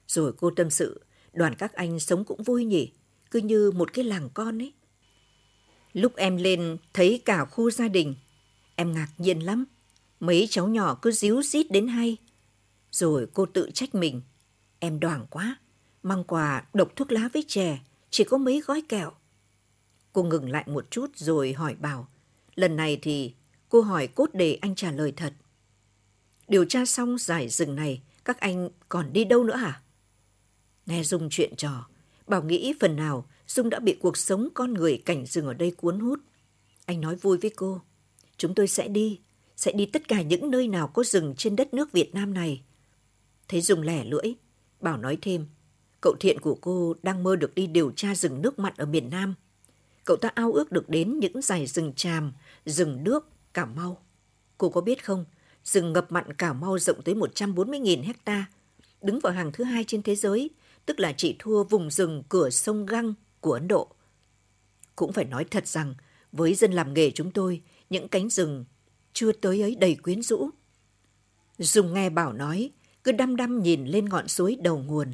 Rồi 0.08 0.34
cô 0.38 0.52
tâm 0.56 0.70
sự, 0.70 1.02
đoàn 1.34 1.56
các 1.56 1.74
anh 1.74 2.00
sống 2.00 2.26
cũng 2.26 2.44
vui 2.44 2.66
nhỉ, 2.66 2.94
cứ 3.32 3.40
như 3.40 3.72
một 3.72 3.94
cái 3.94 4.06
làng 4.06 4.30
con 4.34 4.62
ấy. 4.62 4.74
Lúc 5.94 6.16
em 6.16 6.38
lên 6.38 6.78
thấy 6.94 7.22
cả 7.26 7.46
khu 7.46 7.72
gia 7.72 7.88
đình, 7.88 8.16
em 8.76 8.94
ngạc 8.94 9.10
nhiên 9.18 9.40
lắm. 9.40 9.66
Mấy 10.20 10.48
cháu 10.50 10.68
nhỏ 10.68 11.00
cứ 11.02 11.12
díu 11.12 11.42
dít 11.44 11.72
đến 11.72 11.88
hay. 11.88 12.18
Rồi 12.92 13.28
cô 13.34 13.46
tự 13.46 13.70
trách 13.74 13.96
mình. 13.96 14.22
Em 14.80 15.00
đoàn 15.00 15.26
quá, 15.30 15.58
mang 16.04 16.24
quà 16.24 16.64
độc 16.74 16.96
thuốc 16.96 17.12
lá 17.12 17.30
với 17.34 17.44
chè, 17.48 17.80
chỉ 18.10 18.24
có 18.24 18.38
mấy 18.38 18.62
gói 18.62 18.82
kẹo. 18.90 19.12
Cô 20.14 20.24
ngừng 20.24 20.50
lại 20.50 20.64
một 20.68 20.92
chút 20.92 21.12
rồi 21.16 21.54
hỏi 21.54 21.76
Bảo. 21.76 22.08
Lần 22.56 22.76
này 22.76 23.00
thì 23.02 23.34
cô 23.70 23.82
hỏi 23.82 24.08
cốt 24.08 24.30
để 24.34 24.58
anh 24.62 24.76
trả 24.76 24.92
lời 24.92 25.14
thật. 25.16 25.34
Điều 26.48 26.66
tra 26.66 26.86
xong 26.86 27.18
giải 27.18 27.50
rừng 27.50 27.76
này, 27.76 28.02
các 28.26 28.40
anh 28.40 28.70
còn 28.90 29.14
đi 29.14 29.24
đâu 29.24 29.44
nữa 29.44 29.56
hả? 29.56 29.82
Nghe 30.86 31.04
Dung 31.04 31.28
chuyện 31.32 31.56
trò, 31.56 31.88
Bảo 32.28 32.44
nghĩ 32.44 32.74
phần 32.80 32.96
nào 32.96 33.26
Dung 33.50 33.70
đã 33.70 33.80
bị 33.80 33.98
cuộc 34.00 34.18
sống 34.18 34.50
con 34.54 34.74
người 34.74 35.02
cảnh 35.06 35.26
rừng 35.26 35.46
ở 35.46 35.54
đây 35.54 35.72
cuốn 35.72 36.00
hút. 36.00 36.20
Anh 36.86 37.02
nói 37.02 37.16
vui 37.16 37.38
với 37.38 37.52
cô. 37.56 37.82
Chúng 38.38 38.56
tôi 38.56 38.68
sẽ 38.68 38.88
đi, 38.88 39.20
sẽ 39.56 39.72
đi 39.72 39.86
tất 39.86 40.08
cả 40.08 40.22
những 40.22 40.52
nơi 40.52 40.68
nào 40.68 40.88
có 40.88 41.04
rừng 41.04 41.34
trên 41.38 41.56
đất 41.56 41.74
nước 41.74 41.92
Việt 41.92 42.14
Nam 42.14 42.34
này. 42.34 42.64
Thấy 43.48 43.62
Dung 43.62 43.82
lẻ 43.82 44.04
lưỡi, 44.04 44.34
Bảo 44.82 44.98
nói 44.98 45.18
thêm. 45.22 45.46
Cậu 46.02 46.16
thiện 46.20 46.40
của 46.40 46.58
cô 46.62 46.96
đang 47.04 47.24
mơ 47.24 47.36
được 47.36 47.56
đi 47.56 47.68
điều 47.68 47.92
tra 47.96 48.16
rừng 48.16 48.42
nước 48.42 48.60
mặn 48.60 48.74
ở 48.78 48.86
miền 48.86 49.10
Nam. 49.10 49.36
Cậu 50.06 50.18
ta 50.18 50.30
ao 50.36 50.52
ước 50.52 50.72
được 50.72 50.90
đến 50.90 51.20
những 51.20 51.42
dải 51.42 51.68
rừng 51.68 51.94
tràm, 51.96 52.34
rừng 52.66 53.04
nước, 53.04 53.30
Cà 53.54 53.66
Mau. 53.66 54.02
Cô 54.58 54.70
có 54.70 54.82
biết 54.82 55.06
không, 55.06 55.26
rừng 55.64 55.94
ngập 55.94 56.12
mặn 56.12 56.34
Cà 56.34 56.54
Mau 56.54 56.80
rộng 56.80 57.02
tới 57.02 57.16
140.000 57.16 58.04
hecta, 58.04 58.46
đứng 59.02 59.20
vào 59.20 59.34
hàng 59.34 59.52
thứ 59.52 59.64
hai 59.64 59.84
trên 59.84 60.02
thế 60.04 60.16
giới, 60.16 60.50
tức 60.86 61.00
là 61.00 61.14
chỉ 61.18 61.36
thua 61.40 61.64
vùng 61.64 61.92
rừng 61.92 62.24
cửa 62.30 62.50
sông 62.50 62.86
Găng 62.86 63.14
của 63.42 63.54
Ấn 63.54 63.68
Độ. 63.68 63.88
Cũng 64.96 65.14
phải 65.14 65.26
nói 65.26 65.46
thật 65.52 65.68
rằng, 65.68 65.94
với 66.32 66.54
dân 66.54 66.72
làm 66.72 66.94
nghề 66.94 67.12
chúng 67.12 67.32
tôi, 67.32 67.62
những 67.90 68.08
cánh 68.08 68.30
rừng 68.30 68.66
chưa 69.14 69.32
tới 69.32 69.62
ấy 69.62 69.76
đầy 69.76 69.96
quyến 69.96 70.22
rũ. 70.22 70.50
dùng 71.58 71.94
nghe 71.94 72.10
Bảo 72.10 72.34
nói, 72.34 72.72
cứ 73.04 73.12
đăm 73.12 73.36
đăm 73.36 73.64
nhìn 73.64 73.86
lên 73.86 74.10
ngọn 74.10 74.28
suối 74.28 74.58
đầu 74.62 74.78
nguồn. 74.78 75.14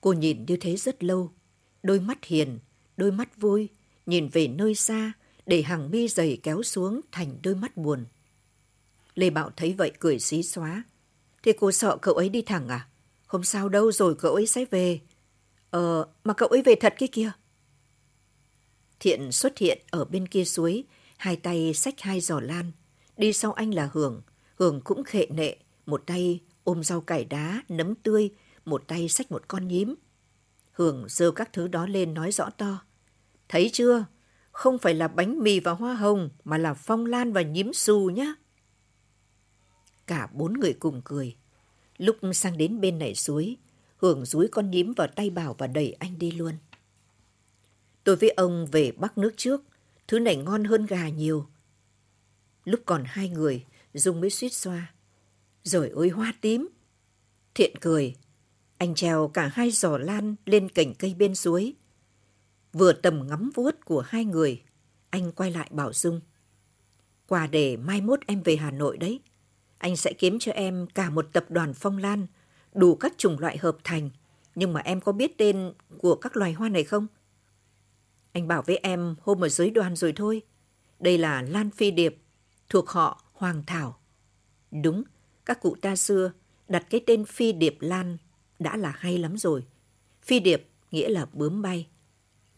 Cô 0.00 0.12
nhìn 0.12 0.44
như 0.46 0.56
thế 0.56 0.76
rất 0.76 1.04
lâu, 1.04 1.32
đôi 1.82 2.00
mắt 2.00 2.24
hiền, 2.24 2.58
đôi 2.96 3.12
mắt 3.12 3.36
vui, 3.36 3.68
nhìn 4.06 4.28
về 4.28 4.48
nơi 4.48 4.74
xa, 4.74 5.12
để 5.46 5.62
hàng 5.62 5.90
mi 5.90 6.08
dày 6.08 6.38
kéo 6.42 6.62
xuống 6.62 7.00
thành 7.12 7.38
đôi 7.42 7.54
mắt 7.54 7.76
buồn. 7.76 8.04
Lê 9.14 9.30
Bảo 9.30 9.50
thấy 9.56 9.72
vậy 9.72 9.92
cười 9.98 10.18
xí 10.18 10.42
xóa. 10.42 10.82
thế 11.42 11.52
cô 11.60 11.72
sợ 11.72 11.96
cậu 12.02 12.14
ấy 12.14 12.28
đi 12.28 12.42
thẳng 12.42 12.68
à? 12.68 12.88
Không 13.26 13.44
sao 13.44 13.68
đâu 13.68 13.92
rồi 13.92 14.14
cậu 14.14 14.34
ấy 14.34 14.46
sẽ 14.46 14.64
về. 14.70 15.00
Ờ, 15.70 16.08
mà 16.24 16.34
cậu 16.34 16.48
ấy 16.48 16.62
về 16.62 16.74
thật 16.74 16.94
kia 16.98 17.06
kìa. 17.06 17.30
Thiện 19.04 19.32
xuất 19.32 19.58
hiện 19.58 19.78
ở 19.90 20.04
bên 20.04 20.28
kia 20.28 20.44
suối, 20.44 20.84
hai 21.16 21.36
tay 21.36 21.74
xách 21.74 22.00
hai 22.00 22.20
giỏ 22.20 22.40
lan. 22.40 22.72
Đi 23.16 23.32
sau 23.32 23.52
anh 23.52 23.74
là 23.74 23.90
Hưởng, 23.92 24.22
Hưởng 24.58 24.80
cũng 24.80 25.04
khệ 25.04 25.26
nệ, 25.26 25.56
một 25.86 26.02
tay 26.06 26.40
ôm 26.64 26.84
rau 26.84 27.00
cải 27.00 27.24
đá, 27.24 27.62
nấm 27.68 27.94
tươi, 27.94 28.30
một 28.64 28.84
tay 28.86 29.08
xách 29.08 29.32
một 29.32 29.48
con 29.48 29.68
nhím. 29.68 29.94
Hưởng 30.72 31.06
giơ 31.08 31.30
các 31.30 31.52
thứ 31.52 31.68
đó 31.68 31.86
lên 31.86 32.14
nói 32.14 32.32
rõ 32.32 32.50
to. 32.50 32.84
Thấy 33.48 33.70
chưa? 33.72 34.04
Không 34.52 34.78
phải 34.78 34.94
là 34.94 35.08
bánh 35.08 35.38
mì 35.38 35.60
và 35.60 35.72
hoa 35.72 35.94
hồng, 35.94 36.30
mà 36.44 36.58
là 36.58 36.74
phong 36.74 37.06
lan 37.06 37.32
và 37.32 37.42
nhím 37.42 37.72
xù 37.72 38.10
nhá. 38.14 38.34
Cả 40.06 40.28
bốn 40.32 40.52
người 40.52 40.72
cùng 40.72 41.02
cười. 41.04 41.36
Lúc 41.98 42.16
sang 42.34 42.58
đến 42.58 42.80
bên 42.80 42.98
này 42.98 43.14
suối, 43.14 43.56
Hưởng 43.96 44.24
dúi 44.24 44.48
con 44.48 44.70
nhím 44.70 44.92
vào 44.92 45.06
tay 45.06 45.30
Bảo 45.30 45.54
và 45.58 45.66
đẩy 45.66 45.92
anh 45.92 46.18
đi 46.18 46.30
luôn. 46.30 46.54
Tôi 48.04 48.16
với 48.16 48.30
ông 48.30 48.66
về 48.66 48.92
bắc 48.92 49.18
nước 49.18 49.34
trước, 49.36 49.62
thứ 50.08 50.18
này 50.18 50.36
ngon 50.36 50.64
hơn 50.64 50.86
gà 50.86 51.08
nhiều. 51.08 51.46
Lúc 52.64 52.80
còn 52.86 53.02
hai 53.06 53.28
người, 53.28 53.64
Dung 53.94 54.20
mới 54.20 54.30
suýt 54.30 54.52
xoa. 54.52 54.92
Rồi 55.62 55.88
ôi 55.88 56.08
hoa 56.08 56.34
tím. 56.40 56.68
Thiện 57.54 57.76
cười. 57.80 58.14
Anh 58.78 58.94
treo 58.94 59.28
cả 59.28 59.50
hai 59.54 59.70
giò 59.70 59.98
lan 59.98 60.34
lên 60.46 60.68
cành 60.68 60.94
cây 60.94 61.14
bên 61.18 61.34
suối. 61.34 61.74
Vừa 62.72 62.92
tầm 62.92 63.26
ngắm 63.26 63.50
vuốt 63.54 63.84
của 63.84 64.00
hai 64.00 64.24
người, 64.24 64.62
anh 65.10 65.32
quay 65.32 65.50
lại 65.50 65.68
bảo 65.72 65.92
Dung. 65.92 66.20
Quà 67.28 67.46
để 67.46 67.76
mai 67.76 68.00
mốt 68.00 68.20
em 68.26 68.42
về 68.42 68.56
Hà 68.56 68.70
Nội 68.70 68.96
đấy. 68.96 69.20
Anh 69.78 69.96
sẽ 69.96 70.12
kiếm 70.12 70.38
cho 70.38 70.52
em 70.52 70.86
cả 70.86 71.10
một 71.10 71.26
tập 71.32 71.44
đoàn 71.48 71.74
phong 71.74 71.98
lan, 71.98 72.26
đủ 72.74 72.94
các 72.94 73.14
chủng 73.16 73.38
loại 73.38 73.58
hợp 73.58 73.76
thành. 73.84 74.10
Nhưng 74.54 74.72
mà 74.72 74.80
em 74.80 75.00
có 75.00 75.12
biết 75.12 75.38
tên 75.38 75.72
của 75.98 76.14
các 76.14 76.36
loài 76.36 76.52
hoa 76.52 76.68
này 76.68 76.84
không? 76.84 77.06
Anh 78.34 78.48
bảo 78.48 78.62
với 78.62 78.76
em 78.76 79.14
hôm 79.20 79.44
ở 79.44 79.48
dưới 79.48 79.70
đoàn 79.70 79.96
rồi 79.96 80.12
thôi. 80.16 80.42
Đây 81.00 81.18
là 81.18 81.42
Lan 81.42 81.70
Phi 81.70 81.90
Điệp, 81.90 82.22
thuộc 82.68 82.88
họ 82.88 83.24
Hoàng 83.32 83.62
Thảo. 83.66 83.98
Đúng, 84.70 85.02
các 85.46 85.60
cụ 85.60 85.76
ta 85.80 85.96
xưa 85.96 86.32
đặt 86.68 86.86
cái 86.90 87.00
tên 87.06 87.24
Phi 87.24 87.52
Điệp 87.52 87.76
Lan 87.80 88.16
đã 88.58 88.76
là 88.76 88.90
hay 88.98 89.18
lắm 89.18 89.36
rồi. 89.36 89.66
Phi 90.22 90.40
Điệp 90.40 90.68
nghĩa 90.90 91.08
là 91.08 91.26
bướm 91.32 91.62
bay. 91.62 91.86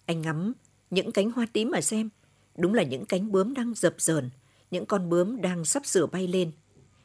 Anh 0.06 0.22
ngắm 0.22 0.52
những 0.90 1.12
cánh 1.12 1.30
hoa 1.30 1.46
tím 1.52 1.70
mà 1.70 1.80
xem. 1.80 2.08
Đúng 2.56 2.74
là 2.74 2.82
những 2.82 3.04
cánh 3.06 3.32
bướm 3.32 3.54
đang 3.54 3.74
dập 3.74 3.94
dờn, 3.98 4.30
những 4.70 4.86
con 4.86 5.08
bướm 5.08 5.40
đang 5.40 5.64
sắp 5.64 5.86
sửa 5.86 6.06
bay 6.06 6.28
lên. 6.28 6.52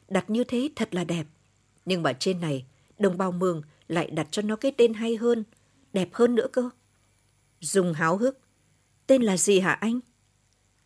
Đặt 0.08 0.30
như 0.30 0.44
thế 0.44 0.68
thật 0.76 0.94
là 0.94 1.04
đẹp. 1.04 1.26
Nhưng 1.84 2.02
mà 2.02 2.12
trên 2.12 2.40
này, 2.40 2.66
đồng 2.98 3.18
bào 3.18 3.32
mường 3.32 3.62
lại 3.88 4.10
đặt 4.10 4.28
cho 4.30 4.42
nó 4.42 4.56
cái 4.56 4.72
tên 4.76 4.94
hay 4.94 5.16
hơn, 5.16 5.44
đẹp 5.92 6.08
hơn 6.12 6.34
nữa 6.34 6.46
cơ. 6.52 6.70
Dùng 7.60 7.92
háo 7.92 8.16
hức. 8.16 8.41
Tên 9.12 9.22
là 9.22 9.36
gì 9.36 9.60
hả 9.60 9.72
anh? 9.72 10.00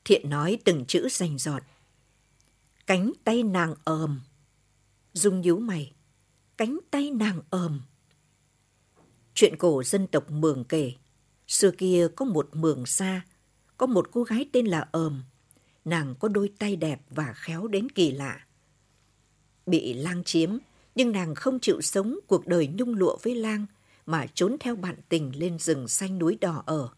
Thiện 0.05 0.31
nói 0.31 0.59
từng 0.65 0.85
chữ 0.85 1.09
rành 1.11 1.39
giọt. 1.39 1.63
Cánh 2.87 3.13
tay 3.25 3.43
nàng 3.43 3.75
ờm. 3.85 4.21
Dung 5.13 5.41
nhíu 5.41 5.59
mày. 5.59 5.93
Cánh 6.59 6.79
tay 6.91 7.11
nàng 7.11 7.43
ờm. 7.51 7.83
Chuyện 9.35 9.55
cổ 9.59 9.83
dân 9.83 10.07
tộc 10.07 10.31
Mường 10.31 10.65
kể. 10.65 10.93
Xưa 11.49 11.71
kia 11.71 12.09
có 12.17 12.25
một 12.25 12.49
mường 12.53 12.87
xa, 12.87 13.27
có 13.77 13.87
một 13.87 14.09
cô 14.13 14.23
gái 14.23 14.49
tên 14.53 14.67
là 14.67 14.89
ờm. 14.93 15.23
Nàng 15.85 16.15
có 16.21 16.29
đôi 16.29 16.53
tay 16.59 16.77
đẹp 16.77 17.01
và 17.11 17.33
khéo 17.37 17.69
đến 17.69 17.89
kỳ 17.91 18.11
lạ. 18.11 18.47
Bị 19.67 19.95
lang 19.95 20.25
chiếm, 20.25 20.57
nhưng 20.95 21.13
nàng 21.13 21.35
không 21.35 21.61
chịu 21.61 21.81
sống 21.81 22.19
cuộc 22.27 22.47
đời 22.47 22.67
nhung 22.67 22.95
lụa 22.95 23.17
với 23.23 23.35
lang 23.35 23.67
mà 24.07 24.27
trốn 24.35 24.57
theo 24.61 24.77
bạn 24.77 24.97
tình 25.09 25.33
lên 25.37 25.59
rừng 25.59 25.89
xanh 25.89 26.19
núi 26.19 26.39
đỏ 26.41 26.63
ở. 26.67 26.89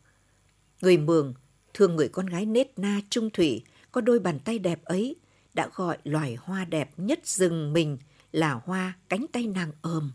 Người 0.81 0.99
Mường, 0.99 1.35
thương 1.75 1.97
người 1.97 2.09
con 2.09 2.27
gái 2.27 2.47
nết 2.47 2.79
na 2.79 3.01
trung 3.11 3.31
thủy, 3.31 3.65
có 3.93 4.01
đôi 4.01 4.19
bàn 4.19 4.39
tay 4.39 4.59
đẹp 4.59 4.85
ấy, 4.85 5.17
đã 5.55 5.69
gọi 5.75 5.99
loài 6.05 6.37
hoa 6.41 6.65
đẹp 6.65 6.91
nhất 6.97 7.27
rừng 7.27 7.73
mình 7.73 7.99
là 8.33 8.53
hoa 8.53 8.99
cánh 9.09 9.27
tay 9.33 9.47
nàng 9.47 9.73
ôm. 9.83 10.13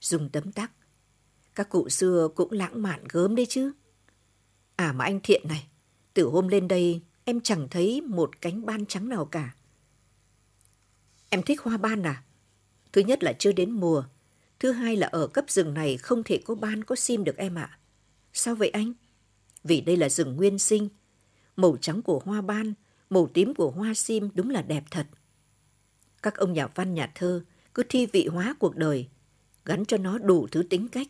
Dùng 0.00 0.28
tấm 0.28 0.52
tắc. 0.52 0.72
Các 1.54 1.68
cụ 1.68 1.88
xưa 1.88 2.28
cũng 2.36 2.52
lãng 2.52 2.82
mạn 2.82 3.04
gớm 3.08 3.34
đấy 3.34 3.46
chứ. 3.46 3.72
À 4.76 4.92
mà 4.92 5.04
anh 5.04 5.20
Thiện 5.22 5.48
này, 5.48 5.68
từ 6.14 6.24
hôm 6.24 6.48
lên 6.48 6.68
đây 6.68 7.02
em 7.24 7.40
chẳng 7.40 7.68
thấy 7.70 8.00
một 8.00 8.40
cánh 8.40 8.66
ban 8.66 8.86
trắng 8.86 9.08
nào 9.08 9.24
cả. 9.24 9.54
Em 11.28 11.42
thích 11.42 11.60
hoa 11.60 11.76
ban 11.76 12.02
à? 12.02 12.22
Thứ 12.92 13.00
nhất 13.00 13.22
là 13.24 13.32
chưa 13.32 13.52
đến 13.52 13.70
mùa. 13.70 14.04
Thứ 14.60 14.72
hai 14.72 14.96
là 14.96 15.06
ở 15.06 15.26
cấp 15.26 15.44
rừng 15.48 15.74
này 15.74 15.96
không 15.96 16.22
thể 16.22 16.42
có 16.44 16.54
ban 16.54 16.84
có 16.84 16.96
sim 16.96 17.24
được 17.24 17.36
em 17.36 17.54
ạ. 17.54 17.78
Sao 18.32 18.54
vậy 18.54 18.68
anh? 18.68 18.92
Vì 19.64 19.80
đây 19.80 19.96
là 19.96 20.08
rừng 20.08 20.36
nguyên 20.36 20.58
sinh. 20.58 20.88
Màu 21.56 21.76
trắng 21.80 22.02
của 22.02 22.20
hoa 22.24 22.40
ban, 22.40 22.74
màu 23.10 23.28
tím 23.34 23.54
của 23.54 23.70
hoa 23.70 23.94
sim 23.94 24.28
đúng 24.34 24.50
là 24.50 24.62
đẹp 24.62 24.84
thật. 24.90 25.06
Các 26.22 26.36
ông 26.36 26.52
nhà 26.52 26.66
văn 26.74 26.94
nhà 26.94 27.12
thơ 27.14 27.42
cứ 27.74 27.82
thi 27.88 28.06
vị 28.06 28.26
hóa 28.26 28.54
cuộc 28.58 28.76
đời, 28.76 29.08
gắn 29.64 29.84
cho 29.84 29.96
nó 29.96 30.18
đủ 30.18 30.46
thứ 30.52 30.62
tính 30.62 30.88
cách. 30.88 31.08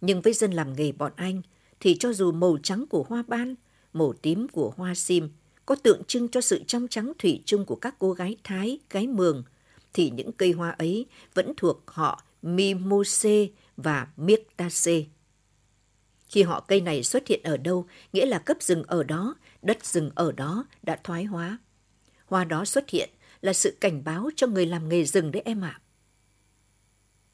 Nhưng 0.00 0.20
với 0.20 0.32
dân 0.32 0.52
làm 0.52 0.76
nghề 0.76 0.92
bọn 0.92 1.12
anh 1.16 1.42
thì 1.80 1.96
cho 1.98 2.12
dù 2.12 2.32
màu 2.32 2.58
trắng 2.62 2.84
của 2.90 3.04
hoa 3.08 3.22
ban, 3.28 3.54
màu 3.92 4.12
tím 4.12 4.48
của 4.48 4.72
hoa 4.76 4.94
sim 4.94 5.28
có 5.66 5.74
tượng 5.74 6.04
trưng 6.04 6.28
cho 6.28 6.40
sự 6.40 6.64
trong 6.66 6.88
trắng 6.88 7.12
thủy 7.18 7.42
chung 7.44 7.64
của 7.64 7.76
các 7.76 7.94
cô 7.98 8.12
gái 8.12 8.36
Thái, 8.44 8.78
gái 8.90 9.06
Mường, 9.06 9.44
thì 9.92 10.10
những 10.10 10.32
cây 10.32 10.52
hoa 10.52 10.70
ấy 10.70 11.06
vẫn 11.34 11.52
thuộc 11.56 11.82
họ 11.86 12.22
Mimose 12.42 13.46
và 13.76 14.06
Myrtaceae. 14.16 15.02
Khi 16.30 16.42
họ 16.42 16.60
cây 16.60 16.80
này 16.80 17.02
xuất 17.02 17.26
hiện 17.26 17.40
ở 17.42 17.56
đâu, 17.56 17.86
nghĩa 18.12 18.26
là 18.26 18.38
cấp 18.38 18.56
rừng 18.60 18.82
ở 18.86 19.02
đó, 19.02 19.34
đất 19.62 19.84
rừng 19.84 20.10
ở 20.14 20.32
đó 20.32 20.64
đã 20.82 20.98
thoái 21.04 21.24
hóa. 21.24 21.58
Hoa 22.26 22.44
đó 22.44 22.64
xuất 22.64 22.90
hiện 22.90 23.10
là 23.40 23.52
sự 23.52 23.76
cảnh 23.80 24.04
báo 24.04 24.30
cho 24.36 24.46
người 24.46 24.66
làm 24.66 24.88
nghề 24.88 25.04
rừng 25.04 25.32
đấy 25.32 25.42
em 25.44 25.60
ạ. 25.60 25.80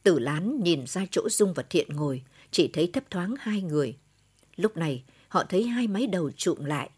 Tử 0.02 0.18
lán 0.18 0.62
nhìn 0.62 0.86
ra 0.86 1.06
chỗ 1.10 1.28
Dung 1.28 1.54
và 1.54 1.62
Thiện 1.62 1.88
ngồi, 1.96 2.22
chỉ 2.50 2.70
thấy 2.72 2.90
thấp 2.92 3.04
thoáng 3.10 3.34
hai 3.40 3.62
người. 3.62 3.96
Lúc 4.56 4.76
này, 4.76 5.04
họ 5.28 5.44
thấy 5.48 5.66
hai 5.66 5.88
máy 5.88 6.06
đầu 6.06 6.30
trụm 6.30 6.64
lại. 6.64 6.90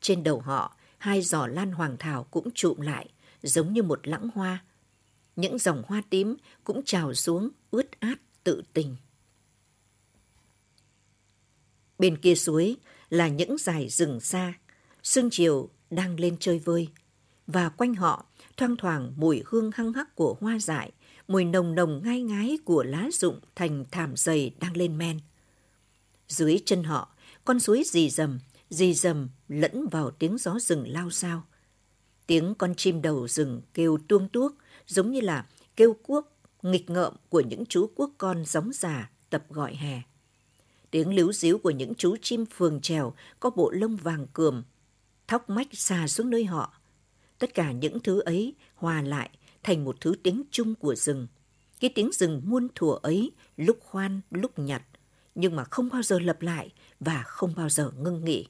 Trên 0.00 0.22
đầu 0.22 0.40
họ, 0.40 0.76
hai 0.98 1.22
giỏ 1.22 1.46
lan 1.46 1.72
hoàng 1.72 1.96
thảo 1.98 2.26
cũng 2.30 2.50
trụm 2.54 2.80
lại, 2.80 3.08
giống 3.42 3.72
như 3.72 3.82
một 3.82 4.08
lãng 4.08 4.28
hoa. 4.34 4.64
Những 5.36 5.58
dòng 5.58 5.82
hoa 5.86 6.02
tím 6.10 6.36
cũng 6.64 6.82
trào 6.84 7.14
xuống, 7.14 7.48
ướt 7.70 8.00
át, 8.00 8.18
tự 8.44 8.62
tình. 8.72 8.96
Bên 11.98 12.16
kia 12.16 12.34
suối 12.34 12.76
là 13.10 13.28
những 13.28 13.58
dải 13.58 13.88
rừng 13.88 14.20
xa, 14.20 14.52
sương 15.02 15.30
chiều 15.30 15.70
đang 15.90 16.20
lên 16.20 16.36
chơi 16.40 16.58
vơi. 16.58 16.88
Và 17.46 17.68
quanh 17.68 17.94
họ 17.94 18.26
thoang 18.56 18.76
thoảng 18.76 19.12
mùi 19.16 19.42
hương 19.46 19.70
hăng 19.74 19.92
hắc 19.92 20.16
của 20.16 20.36
hoa 20.40 20.58
dại, 20.58 20.92
mùi 21.28 21.44
nồng 21.44 21.74
nồng 21.74 22.02
ngai 22.04 22.22
ngái 22.22 22.58
của 22.64 22.82
lá 22.82 23.08
rụng 23.12 23.40
thành 23.54 23.84
thảm 23.90 24.16
dày 24.16 24.54
đang 24.60 24.76
lên 24.76 24.98
men. 24.98 25.20
Dưới 26.28 26.58
chân 26.66 26.84
họ, 26.84 27.14
con 27.44 27.60
suối 27.60 27.82
dì 27.86 28.10
dầm, 28.10 28.38
dì 28.70 28.94
dầm 28.94 29.28
lẫn 29.48 29.86
vào 29.90 30.10
tiếng 30.10 30.38
gió 30.38 30.58
rừng 30.58 30.88
lao 30.88 31.10
sao. 31.10 31.44
Tiếng 32.26 32.54
con 32.54 32.74
chim 32.74 33.02
đầu 33.02 33.28
rừng 33.28 33.62
kêu 33.74 33.98
tuông 34.08 34.28
tuốc 34.28 34.54
giống 34.86 35.10
như 35.10 35.20
là 35.20 35.46
kêu 35.76 35.94
cuốc 36.02 36.32
nghịch 36.62 36.90
ngợm 36.90 37.16
của 37.28 37.40
những 37.40 37.66
chú 37.66 37.86
cuốc 37.86 38.10
con 38.18 38.44
gióng 38.44 38.70
già 38.72 39.10
tập 39.30 39.44
gọi 39.48 39.74
hè. 39.74 40.02
Tiếng 40.92 41.14
líu 41.14 41.32
díu 41.32 41.58
của 41.58 41.70
những 41.70 41.94
chú 41.94 42.16
chim 42.22 42.44
phường 42.46 42.80
trèo 42.80 43.14
có 43.40 43.50
bộ 43.50 43.70
lông 43.70 43.96
vàng 43.96 44.26
cườm, 44.32 44.62
thóc 45.28 45.50
mách 45.50 45.68
xà 45.72 46.06
xuống 46.08 46.30
nơi 46.30 46.44
họ. 46.44 46.74
Tất 47.38 47.54
cả 47.54 47.72
những 47.72 48.00
thứ 48.00 48.20
ấy 48.20 48.54
hòa 48.74 49.02
lại 49.02 49.30
thành 49.62 49.84
một 49.84 49.96
thứ 50.00 50.14
tiếng 50.22 50.42
chung 50.50 50.74
của 50.74 50.94
rừng. 50.94 51.26
Cái 51.80 51.90
tiếng 51.94 52.10
rừng 52.12 52.42
muôn 52.44 52.68
thuở 52.74 52.98
ấy 53.02 53.32
lúc 53.56 53.78
khoan 53.80 54.20
lúc 54.30 54.58
nhặt, 54.58 54.82
nhưng 55.34 55.56
mà 55.56 55.64
không 55.64 55.88
bao 55.92 56.02
giờ 56.02 56.18
lặp 56.18 56.42
lại 56.42 56.72
và 57.00 57.22
không 57.22 57.52
bao 57.56 57.68
giờ 57.68 57.90
ngưng 57.98 58.24
nghỉ. 58.24 58.46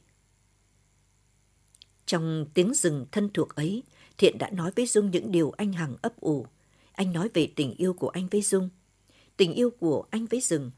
Trong 2.06 2.46
tiếng 2.54 2.74
rừng 2.74 3.06
thân 3.12 3.30
thuộc 3.34 3.54
ấy, 3.54 3.82
Thiện 4.18 4.38
đã 4.38 4.50
nói 4.50 4.72
với 4.76 4.86
Dung 4.86 5.10
những 5.10 5.32
điều 5.32 5.50
anh 5.50 5.72
Hằng 5.72 5.96
ấp 6.02 6.20
ủ. 6.20 6.46
Anh 6.92 7.12
nói 7.12 7.28
về 7.34 7.52
tình 7.56 7.74
yêu 7.74 7.94
của 7.94 8.08
anh 8.08 8.28
với 8.28 8.42
Dung, 8.42 8.68
tình 9.36 9.54
yêu 9.54 9.70
của 9.70 10.04
anh 10.10 10.26
với 10.26 10.40
rừng. 10.40 10.70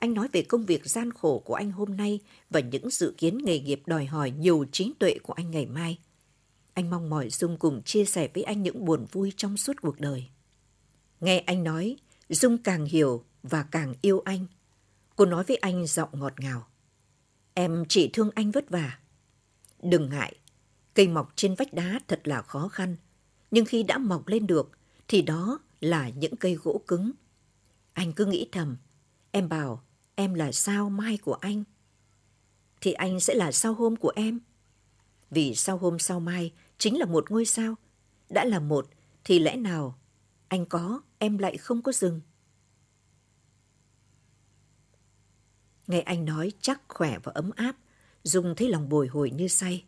Anh 0.00 0.14
nói 0.14 0.28
về 0.32 0.42
công 0.42 0.64
việc 0.64 0.86
gian 0.86 1.12
khổ 1.12 1.38
của 1.38 1.54
anh 1.54 1.70
hôm 1.70 1.96
nay 1.96 2.20
và 2.50 2.60
những 2.60 2.90
dự 2.90 3.14
kiến 3.18 3.38
nghề 3.38 3.58
nghiệp 3.60 3.82
đòi 3.86 4.04
hỏi 4.04 4.30
nhiều 4.30 4.64
trí 4.72 4.92
tuệ 4.98 5.18
của 5.22 5.32
anh 5.32 5.50
ngày 5.50 5.66
mai. 5.66 5.98
Anh 6.74 6.90
mong 6.90 7.10
mỏi 7.10 7.30
Dung 7.30 7.56
cùng 7.58 7.82
chia 7.82 8.04
sẻ 8.04 8.28
với 8.34 8.42
anh 8.42 8.62
những 8.62 8.84
buồn 8.84 9.06
vui 9.12 9.32
trong 9.36 9.56
suốt 9.56 9.72
cuộc 9.82 10.00
đời. 10.00 10.28
Nghe 11.20 11.38
anh 11.38 11.64
nói, 11.64 11.96
Dung 12.28 12.58
càng 12.58 12.84
hiểu 12.84 13.24
và 13.42 13.62
càng 13.62 13.94
yêu 14.02 14.20
anh. 14.24 14.46
Cô 15.16 15.26
nói 15.26 15.44
với 15.44 15.56
anh 15.56 15.86
giọng 15.86 16.08
ngọt 16.12 16.40
ngào. 16.40 16.66
Em 17.54 17.84
chỉ 17.88 18.10
thương 18.12 18.30
anh 18.34 18.50
vất 18.50 18.70
vả. 18.70 18.98
Đừng 19.82 20.08
ngại, 20.08 20.36
cây 20.94 21.08
mọc 21.08 21.32
trên 21.36 21.54
vách 21.54 21.72
đá 21.72 22.00
thật 22.08 22.20
là 22.24 22.42
khó 22.42 22.68
khăn. 22.68 22.96
Nhưng 23.50 23.64
khi 23.64 23.82
đã 23.82 23.98
mọc 23.98 24.28
lên 24.28 24.46
được, 24.46 24.70
thì 25.08 25.22
đó 25.22 25.58
là 25.80 26.08
những 26.08 26.36
cây 26.36 26.54
gỗ 26.54 26.80
cứng. 26.86 27.10
Anh 27.92 28.12
cứ 28.12 28.26
nghĩ 28.26 28.48
thầm, 28.52 28.76
em 29.30 29.48
bảo 29.48 29.82
em 30.20 30.34
là 30.34 30.52
sao 30.52 30.90
mai 30.90 31.16
của 31.16 31.34
anh. 31.34 31.64
Thì 32.80 32.92
anh 32.92 33.20
sẽ 33.20 33.34
là 33.34 33.52
sao 33.52 33.74
hôm 33.74 33.96
của 33.96 34.12
em. 34.16 34.40
Vì 35.30 35.54
sao 35.54 35.78
hôm 35.78 35.98
sau 35.98 36.20
mai 36.20 36.52
chính 36.78 36.98
là 36.98 37.06
một 37.06 37.30
ngôi 37.30 37.44
sao. 37.44 37.74
Đã 38.28 38.44
là 38.44 38.60
một 38.60 38.86
thì 39.24 39.38
lẽ 39.38 39.56
nào 39.56 39.98
anh 40.48 40.66
có, 40.66 41.02
em 41.18 41.38
lại 41.38 41.56
không 41.56 41.82
có 41.82 41.92
rừng. 41.92 42.20
Nghe 45.86 46.00
anh 46.00 46.24
nói 46.24 46.52
chắc 46.60 46.80
khỏe 46.88 47.18
và 47.22 47.32
ấm 47.34 47.50
áp, 47.56 47.76
Dung 48.22 48.54
thấy 48.56 48.68
lòng 48.68 48.88
bồi 48.88 49.06
hồi 49.06 49.30
như 49.30 49.48
say. 49.48 49.84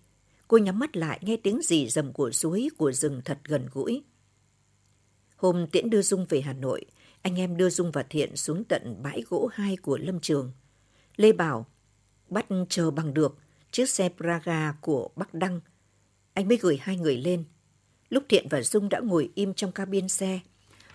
Cô 0.49 0.59
nhắm 0.59 0.79
mắt 0.79 0.97
lại 0.97 1.18
nghe 1.23 1.37
tiếng 1.37 1.62
rì 1.62 1.88
rầm 1.88 2.12
của 2.12 2.31
suối, 2.31 2.68
của 2.79 2.92
rừng 2.92 3.21
thật 3.25 3.38
gần 3.45 3.68
gũi. 3.73 4.03
Hôm 5.37 5.66
Tiễn 5.66 5.90
đưa 5.90 6.03
Dung 6.03 6.27
về 6.29 6.40
Hà 6.40 6.53
Nội, 6.53 6.85
anh 7.22 7.40
em 7.40 7.56
đưa 7.56 7.70
Dung 7.70 7.90
và 7.90 8.02
Thiện 8.02 8.37
xuống 8.37 8.64
tận 8.64 9.02
bãi 9.02 9.22
gỗ 9.30 9.50
hai 9.52 9.76
của 9.76 9.98
Lâm 9.98 10.20
Trường. 10.20 10.52
Lê 11.16 11.32
bảo, 11.32 11.66
bắt 12.28 12.46
chờ 12.68 12.90
bằng 12.90 13.14
được 13.14 13.38
chiếc 13.70 13.88
xe 13.88 14.08
Praga 14.16 14.72
của 14.80 15.08
Bắc 15.16 15.35
Đăng. 15.35 15.61
Anh 16.35 16.48
mới 16.48 16.56
gửi 16.56 16.78
hai 16.80 16.96
người 16.96 17.16
lên. 17.16 17.44
Lúc 18.08 18.24
Thiện 18.28 18.46
và 18.50 18.62
Dung 18.62 18.88
đã 18.88 19.00
ngồi 19.00 19.30
im 19.35 19.54
trong 19.54 19.72
cabin 19.72 20.08
xe, 20.08 20.40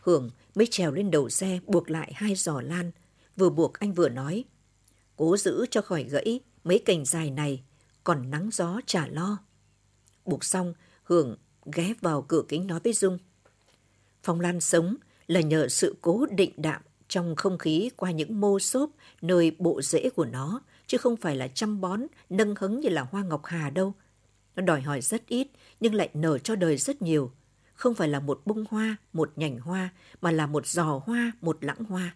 Hưởng 0.01 0.29
mới 0.55 0.67
trèo 0.71 0.91
lên 0.91 1.11
đầu 1.11 1.29
xe 1.29 1.59
buộc 1.65 1.89
lại 1.89 2.11
hai 2.15 2.35
giò 2.35 2.61
lan. 2.61 2.91
Vừa 3.35 3.49
buộc 3.49 3.73
anh 3.73 3.93
vừa 3.93 4.09
nói, 4.09 4.43
cố 5.15 5.37
giữ 5.37 5.65
cho 5.71 5.81
khỏi 5.81 6.03
gãy 6.03 6.39
mấy 6.63 6.79
cành 6.79 7.05
dài 7.05 7.29
này, 7.29 7.63
còn 8.03 8.29
nắng 8.29 8.49
gió 8.53 8.81
chả 8.85 9.07
lo. 9.07 9.37
Buộc 10.25 10.43
xong, 10.43 10.73
Hưởng 11.03 11.37
ghé 11.73 11.93
vào 12.01 12.21
cửa 12.21 12.43
kính 12.47 12.67
nói 12.67 12.79
với 12.83 12.93
Dung. 12.93 13.17
Phong 14.23 14.39
Lan 14.39 14.59
sống 14.59 14.95
là 15.27 15.41
nhờ 15.41 15.67
sự 15.67 15.95
cố 16.01 16.25
định 16.25 16.51
đạm 16.57 16.81
trong 17.07 17.35
không 17.35 17.57
khí 17.57 17.89
qua 17.95 18.11
những 18.11 18.41
mô 18.41 18.59
xốp 18.59 18.89
nơi 19.21 19.51
bộ 19.59 19.81
rễ 19.81 20.09
của 20.09 20.25
nó, 20.25 20.61
chứ 20.87 20.97
không 20.97 21.17
phải 21.17 21.35
là 21.35 21.47
chăm 21.47 21.81
bón, 21.81 22.01
nâng 22.29 22.55
hứng 22.59 22.79
như 22.79 22.89
là 22.89 23.01
hoa 23.01 23.23
ngọc 23.23 23.45
hà 23.45 23.69
đâu. 23.69 23.93
Nó 24.55 24.63
đòi 24.63 24.81
hỏi 24.81 25.01
rất 25.01 25.27
ít, 25.27 25.47
nhưng 25.79 25.93
lại 25.93 26.09
nở 26.13 26.37
cho 26.37 26.55
đời 26.55 26.77
rất 26.77 27.01
nhiều. 27.01 27.31
Không 27.73 27.93
phải 27.93 28.07
là 28.07 28.19
một 28.19 28.41
bông 28.45 28.65
hoa, 28.69 28.95
một 29.13 29.31
nhành 29.35 29.59
hoa, 29.59 29.89
mà 30.21 30.31
là 30.31 30.47
một 30.47 30.67
giò 30.67 31.01
hoa, 31.05 31.31
một 31.41 31.63
lãng 31.63 31.83
hoa. 31.83 32.15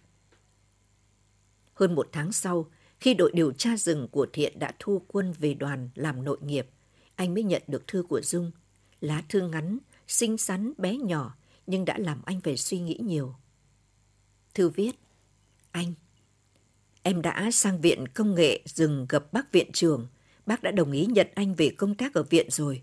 Hơn 1.73 1.95
một 1.95 2.09
tháng 2.11 2.31
sau, 2.31 2.65
khi 2.99 3.13
đội 3.13 3.31
điều 3.33 3.51
tra 3.51 3.77
rừng 3.77 4.07
của 4.11 4.27
Thiện 4.33 4.59
đã 4.59 4.71
thu 4.79 5.01
quân 5.07 5.33
về 5.39 5.53
đoàn 5.53 5.89
làm 5.95 6.23
nội 6.23 6.37
nghiệp, 6.41 6.67
anh 7.15 7.33
mới 7.33 7.43
nhận 7.43 7.61
được 7.67 7.87
thư 7.87 8.03
của 8.03 8.21
Dung. 8.21 8.51
Lá 9.01 9.23
thư 9.29 9.47
ngắn, 9.47 9.77
xinh 10.07 10.37
xắn, 10.37 10.73
bé 10.77 10.97
nhỏ, 10.97 11.35
nhưng 11.71 11.85
đã 11.85 11.97
làm 11.97 12.21
anh 12.25 12.41
phải 12.41 12.57
suy 12.57 12.79
nghĩ 12.79 12.97
nhiều. 13.03 13.35
Thư 14.53 14.69
viết, 14.69 14.91
anh, 15.71 15.93
em 17.03 17.21
đã 17.21 17.49
sang 17.51 17.81
viện 17.81 18.07
công 18.07 18.35
nghệ 18.35 18.61
rừng 18.65 19.05
gặp 19.09 19.33
bác 19.33 19.51
viện 19.51 19.71
trưởng. 19.71 20.07
Bác 20.45 20.63
đã 20.63 20.71
đồng 20.71 20.91
ý 20.91 21.05
nhận 21.05 21.27
anh 21.35 21.55
về 21.55 21.69
công 21.77 21.95
tác 21.95 22.13
ở 22.13 22.23
viện 22.23 22.47
rồi. 22.49 22.81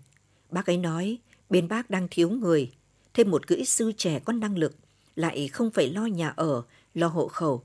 Bác 0.51 0.65
ấy 0.65 0.77
nói, 0.77 1.17
bên 1.49 1.67
bác 1.67 1.89
đang 1.89 2.07
thiếu 2.11 2.29
người, 2.29 2.71
thêm 3.13 3.31
một 3.31 3.47
kỹ 3.47 3.65
sư 3.65 3.91
trẻ 3.97 4.19
có 4.19 4.33
năng 4.33 4.57
lực, 4.57 4.75
lại 5.15 5.47
không 5.47 5.71
phải 5.71 5.89
lo 5.89 6.05
nhà 6.05 6.29
ở, 6.29 6.63
lo 6.93 7.07
hộ 7.07 7.27
khẩu. 7.27 7.63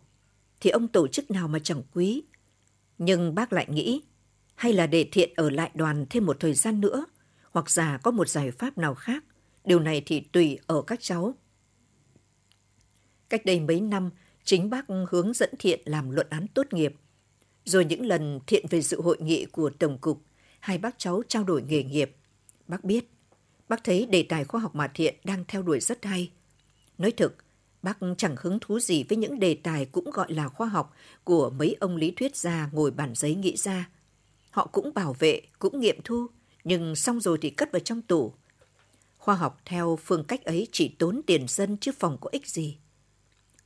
Thì 0.61 0.71
ông 0.71 0.89
tổ 0.89 1.09
chức 1.09 1.31
nào 1.31 1.49
mà 1.49 1.59
chẳng 1.59 1.83
quý. 1.95 2.23
Nhưng 2.99 3.35
bác 3.35 3.53
lại 3.53 3.67
nghĩ, 3.69 4.03
hay 4.55 4.73
là 4.73 4.87
để 4.87 5.09
thiện 5.13 5.33
ở 5.37 5.51
lại 5.51 5.71
đoàn 5.75 6.07
thêm 6.11 6.27
một 6.27 6.37
thời 6.41 6.55
gian 6.55 6.81
nữa, 6.81 7.07
hoặc 7.51 7.71
giả 7.71 7.99
có 8.03 8.11
một 8.11 8.29
giải 8.29 8.51
pháp 8.51 8.79
nào 8.79 8.95
khác 8.95 9.25
Điều 9.65 9.81
này 9.81 10.03
thì 10.07 10.21
tùy 10.21 10.59
ở 10.67 10.83
các 10.83 10.99
cháu. 11.03 11.35
Cách 13.29 13.45
đây 13.45 13.61
mấy 13.61 13.81
năm, 13.81 14.11
chính 14.45 14.71
bác 14.71 14.85
hướng 15.11 15.33
dẫn 15.33 15.51
Thiện 15.59 15.81
làm 15.85 16.11
luận 16.11 16.27
án 16.31 16.47
tốt 16.55 16.67
nghiệp. 16.73 16.95
Rồi 17.65 17.85
những 17.85 18.07
lần 18.07 18.41
Thiện 18.47 18.67
về 18.71 18.83
dự 18.83 19.01
hội 19.01 19.17
nghị 19.21 19.45
của 19.45 19.71
Tổng 19.71 19.99
cục, 19.99 20.23
hai 20.61 20.79
bác 20.79 20.99
cháu 20.99 21.23
trao 21.29 21.45
đổi 21.45 21.63
nghề 21.63 21.83
nghiệp. 21.83 22.17
Bác 22.69 22.85
biết, 22.85 23.11
bác 23.69 23.85
thấy 23.85 24.07
đề 24.07 24.23
tài 24.23 24.45
khoa 24.45 24.61
học 24.61 24.75
mà 24.75 24.89
Thiện 24.89 25.15
đang 25.25 25.45
theo 25.49 25.63
đuổi 25.63 25.81
rất 25.81 26.05
hay. 26.05 26.31
Nói 26.99 27.11
thực, 27.11 27.37
bác 27.83 27.99
chẳng 28.19 28.37
hứng 28.39 28.59
thú 28.61 28.81
gì 28.81 29.05
với 29.09 29.19
những 29.19 29.41
đề 29.41 29.55
tài 29.55 29.85
cũng 29.85 30.11
gọi 30.11 30.33
là 30.33 30.49
khoa 30.49 30.67
học 30.67 30.95
của 31.25 31.51
mấy 31.51 31.77
ông 31.81 31.97
lý 31.97 32.11
thuyết 32.11 32.37
gia 32.37 32.69
ngồi 32.73 32.91
bàn 32.91 33.13
giấy 33.15 33.35
nghĩ 33.35 33.57
ra. 33.57 33.89
Họ 34.51 34.67
cũng 34.67 34.95
bảo 34.95 35.17
vệ, 35.19 35.41
cũng 35.59 35.81
nghiệm 35.81 35.97
thu, 36.05 36.27
nhưng 36.65 36.97
xong 36.97 37.21
rồi 37.21 37.39
thì 37.41 37.51
cất 37.51 37.73
vào 37.73 37.81
trong 37.81 38.03
tủ. 38.03 38.35
Khoa 39.25 39.35
học 39.35 39.61
theo 39.65 39.99
phương 40.05 40.25
cách 40.25 40.45
ấy 40.45 40.69
chỉ 40.73 40.89
tốn 40.99 41.21
tiền 41.27 41.47
dân 41.49 41.77
chứ 41.77 41.93
phòng 41.99 42.19
có 42.21 42.29
ích 42.33 42.49
gì. 42.49 42.77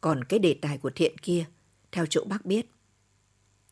Còn 0.00 0.24
cái 0.24 0.38
đề 0.38 0.54
tài 0.54 0.78
của 0.78 0.90
thiện 0.90 1.18
kia, 1.18 1.44
theo 1.92 2.06
chỗ 2.06 2.24
bác 2.24 2.46
biết. 2.46 2.66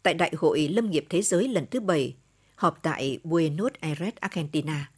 Tại 0.03 0.15
Đại 0.15 0.33
hội 0.37 0.69
Lâm 0.69 0.91
nghiệp 0.91 1.07
Thế 1.09 1.23
giới 1.23 1.49
lần 1.49 1.67
thứ 1.71 1.81
bảy, 1.81 2.15
họp 2.55 2.83
tại 2.83 3.19
Buenos 3.25 3.73
Aires, 3.81 4.15
Argentina, 4.21 4.91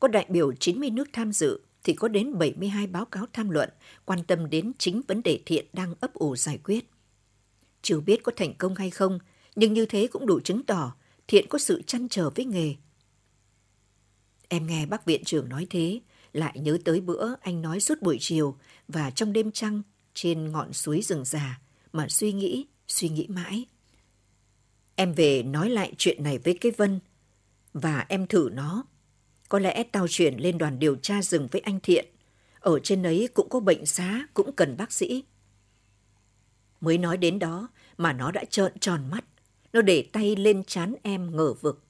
có 0.00 0.08
đại 0.08 0.26
biểu 0.28 0.52
90 0.52 0.90
nước 0.90 1.08
tham 1.12 1.32
dự 1.32 1.60
thì 1.84 1.94
có 1.94 2.08
đến 2.08 2.38
72 2.38 2.86
báo 2.86 3.04
cáo 3.04 3.26
tham 3.32 3.50
luận 3.50 3.70
quan 4.04 4.24
tâm 4.24 4.50
đến 4.50 4.72
chính 4.78 5.02
vấn 5.08 5.22
đề 5.22 5.40
thiện 5.46 5.66
đang 5.72 5.94
ấp 6.00 6.14
ủ 6.14 6.36
giải 6.36 6.58
quyết. 6.64 6.90
Chưa 7.82 8.00
biết 8.00 8.22
có 8.22 8.32
thành 8.36 8.54
công 8.54 8.74
hay 8.74 8.90
không, 8.90 9.18
nhưng 9.56 9.72
như 9.72 9.86
thế 9.86 10.06
cũng 10.06 10.26
đủ 10.26 10.40
chứng 10.40 10.62
tỏ 10.62 10.94
thiện 11.28 11.48
có 11.48 11.58
sự 11.58 11.82
chăn 11.82 12.08
trở 12.08 12.30
với 12.30 12.44
nghề. 12.44 12.74
Em 14.48 14.66
nghe 14.66 14.86
bác 14.86 15.04
viện 15.04 15.24
trưởng 15.24 15.48
nói 15.48 15.66
thế, 15.70 16.00
lại 16.32 16.58
nhớ 16.58 16.78
tới 16.84 17.00
bữa 17.00 17.34
anh 17.40 17.62
nói 17.62 17.80
suốt 17.80 18.02
buổi 18.02 18.16
chiều 18.20 18.56
và 18.88 19.10
trong 19.10 19.32
đêm 19.32 19.52
trăng 19.52 19.82
trên 20.14 20.52
ngọn 20.52 20.72
suối 20.72 21.02
rừng 21.02 21.24
già 21.24 21.60
mà 21.92 22.08
suy 22.08 22.32
nghĩ, 22.32 22.66
suy 22.88 23.08
nghĩ 23.08 23.26
mãi. 23.28 23.66
Em 24.94 25.12
về 25.12 25.42
nói 25.42 25.70
lại 25.70 25.92
chuyện 25.98 26.22
này 26.22 26.38
với 26.38 26.58
cái 26.60 26.72
Vân 26.76 27.00
và 27.72 28.06
em 28.08 28.26
thử 28.26 28.50
nó. 28.52 28.84
Có 29.48 29.58
lẽ 29.58 29.82
tao 29.82 30.08
chuyển 30.08 30.36
lên 30.36 30.58
đoàn 30.58 30.78
điều 30.78 30.96
tra 30.96 31.22
rừng 31.22 31.48
với 31.52 31.60
anh 31.60 31.80
Thiện. 31.80 32.06
Ở 32.60 32.78
trên 32.78 33.02
ấy 33.02 33.28
cũng 33.34 33.48
có 33.48 33.60
bệnh 33.60 33.86
xá, 33.86 34.26
cũng 34.34 34.52
cần 34.52 34.76
bác 34.76 34.92
sĩ. 34.92 35.24
Mới 36.80 36.98
nói 36.98 37.16
đến 37.16 37.38
đó 37.38 37.68
mà 37.96 38.12
nó 38.12 38.30
đã 38.30 38.44
trợn 38.44 38.78
tròn 38.78 39.10
mắt. 39.10 39.24
Nó 39.72 39.82
để 39.82 40.08
tay 40.12 40.36
lên 40.36 40.64
chán 40.64 40.94
em 41.02 41.36
ngờ 41.36 41.54
vực. 41.60 41.84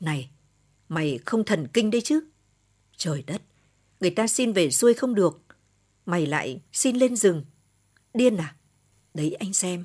Này, 0.00 0.30
mày 0.88 1.18
không 1.26 1.44
thần 1.44 1.66
kinh 1.72 1.90
đấy 1.90 2.00
chứ? 2.04 2.20
Trời 2.96 3.24
đất, 3.26 3.42
Người 4.00 4.10
ta 4.10 4.26
xin 4.26 4.52
về 4.52 4.70
xuôi 4.70 4.94
không 4.94 5.14
được. 5.14 5.40
Mày 6.06 6.26
lại 6.26 6.60
xin 6.72 6.96
lên 6.96 7.16
rừng. 7.16 7.44
Điên 8.14 8.36
à? 8.36 8.54
Đấy 9.14 9.36
anh 9.40 9.52
xem. 9.52 9.84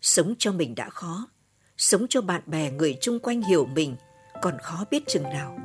Sống 0.00 0.34
cho 0.38 0.52
mình 0.52 0.74
đã 0.74 0.90
khó. 0.90 1.28
Sống 1.76 2.06
cho 2.08 2.20
bạn 2.20 2.42
bè 2.46 2.70
người 2.70 2.96
chung 3.00 3.18
quanh 3.18 3.42
hiểu 3.42 3.66
mình, 3.66 3.96
còn 4.42 4.58
khó 4.62 4.84
biết 4.90 5.02
chừng 5.08 5.22
nào. 5.22 5.58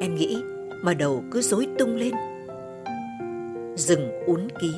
Em 0.00 0.14
nghĩ 0.14 0.36
mà 0.82 0.94
đầu 0.94 1.24
cứ 1.32 1.40
rối 1.42 1.68
tung 1.78 1.96
lên. 1.96 2.14
Rừng 3.76 4.10
uốn 4.26 4.48
ký 4.60 4.72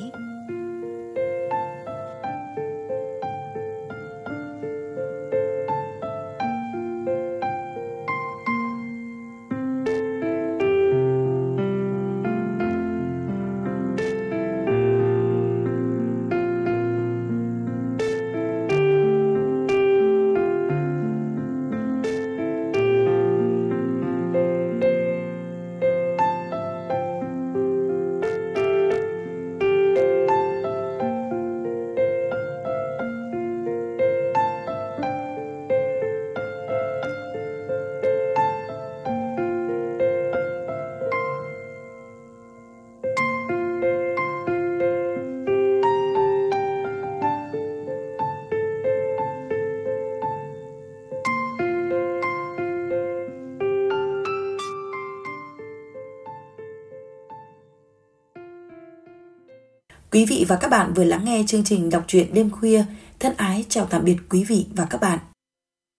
Quý 60.11 60.25
vị 60.25 60.45
và 60.47 60.55
các 60.55 60.67
bạn 60.67 60.93
vừa 60.93 61.03
lắng 61.03 61.25
nghe 61.25 61.43
chương 61.47 61.63
trình 61.63 61.89
đọc 61.89 62.03
truyện 62.07 62.33
đêm 62.33 62.49
khuya. 62.49 62.83
Thân 63.19 63.33
ái 63.37 63.65
chào 63.69 63.85
tạm 63.85 64.03
biệt 64.05 64.17
quý 64.29 64.43
vị 64.43 64.65
và 64.75 64.85
các 64.85 65.01
bạn. 65.01 65.19